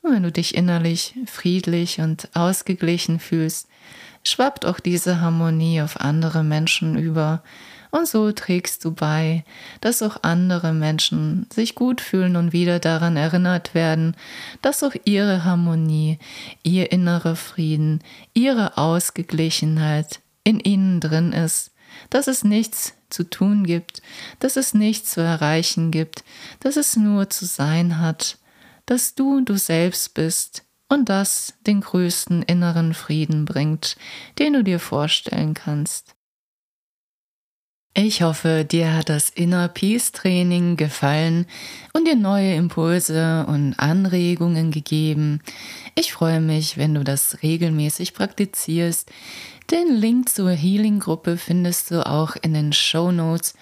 Und 0.01 0.13
wenn 0.13 0.23
du 0.23 0.31
dich 0.31 0.55
innerlich 0.55 1.15
friedlich 1.25 2.01
und 2.01 2.29
ausgeglichen 2.35 3.19
fühlst, 3.19 3.69
schwappt 4.25 4.65
auch 4.65 4.79
diese 4.79 5.21
Harmonie 5.21 5.81
auf 5.81 5.99
andere 6.01 6.43
Menschen 6.43 6.97
über. 6.97 7.43
Und 7.91 8.07
so 8.09 8.31
trägst 8.33 8.83
du 8.83 8.91
bei, 8.91 9.45
dass 9.79 10.01
auch 10.01 10.17
andere 10.23 10.73
Menschen 10.73 11.47
sich 11.53 11.75
gut 11.75 12.01
fühlen 12.01 12.35
und 12.35 12.51
wieder 12.51 12.79
daran 12.79 13.15
erinnert 13.15 13.73
werden, 13.73 14.17
dass 14.61 14.83
auch 14.83 14.95
ihre 15.05 15.45
Harmonie, 15.45 16.19
ihr 16.61 16.91
innerer 16.91 17.37
Frieden, 17.37 18.03
ihre 18.33 18.77
Ausgeglichenheit 18.77 20.19
in 20.43 20.59
ihnen 20.59 20.99
drin 20.99 21.31
ist, 21.31 21.71
dass 22.09 22.27
es 22.27 22.43
nichts 22.43 22.95
zu 23.09 23.23
tun 23.23 23.65
gibt, 23.65 24.01
dass 24.39 24.57
es 24.57 24.73
nichts 24.73 25.11
zu 25.11 25.21
erreichen 25.21 25.91
gibt, 25.91 26.25
dass 26.59 26.75
es 26.75 26.97
nur 26.97 27.29
zu 27.29 27.45
sein 27.45 27.99
hat, 27.99 28.37
dass 28.85 29.15
du 29.15 29.39
du 29.39 29.55
selbst 29.55 30.13
bist, 30.13 30.64
und 30.89 31.09
das 31.09 31.53
den 31.65 31.81
größten 31.81 32.43
inneren 32.43 32.93
Frieden 32.93 33.45
bringt, 33.45 33.97
den 34.39 34.53
du 34.53 34.63
dir 34.63 34.79
vorstellen 34.79 35.53
kannst. 35.53 36.15
Ich 37.97 38.21
hoffe, 38.21 38.65
dir 38.69 38.93
hat 38.93 39.07
das 39.07 39.29
Inner 39.29 39.69
Peace 39.69 40.11
Training 40.11 40.75
gefallen 40.75 41.45
und 41.93 42.05
dir 42.05 42.17
neue 42.17 42.53
Impulse 42.53 43.45
und 43.47 43.73
Anregungen 43.79 44.71
gegeben. 44.71 45.39
Ich 45.95 46.11
freue 46.11 46.41
mich, 46.41 46.77
wenn 46.77 46.93
du 46.93 47.05
das 47.05 47.41
regelmäßig 47.41 48.13
praktizierst. 48.13 49.09
Den 49.71 49.95
Link 49.95 50.27
zur 50.27 50.51
Healing 50.51 50.99
Gruppe 50.99 51.37
findest 51.37 51.91
du 51.91 52.05
auch 52.05 52.35
in 52.35 52.53
den 52.53 52.73
Show 52.73 53.13
Notes 53.13 53.53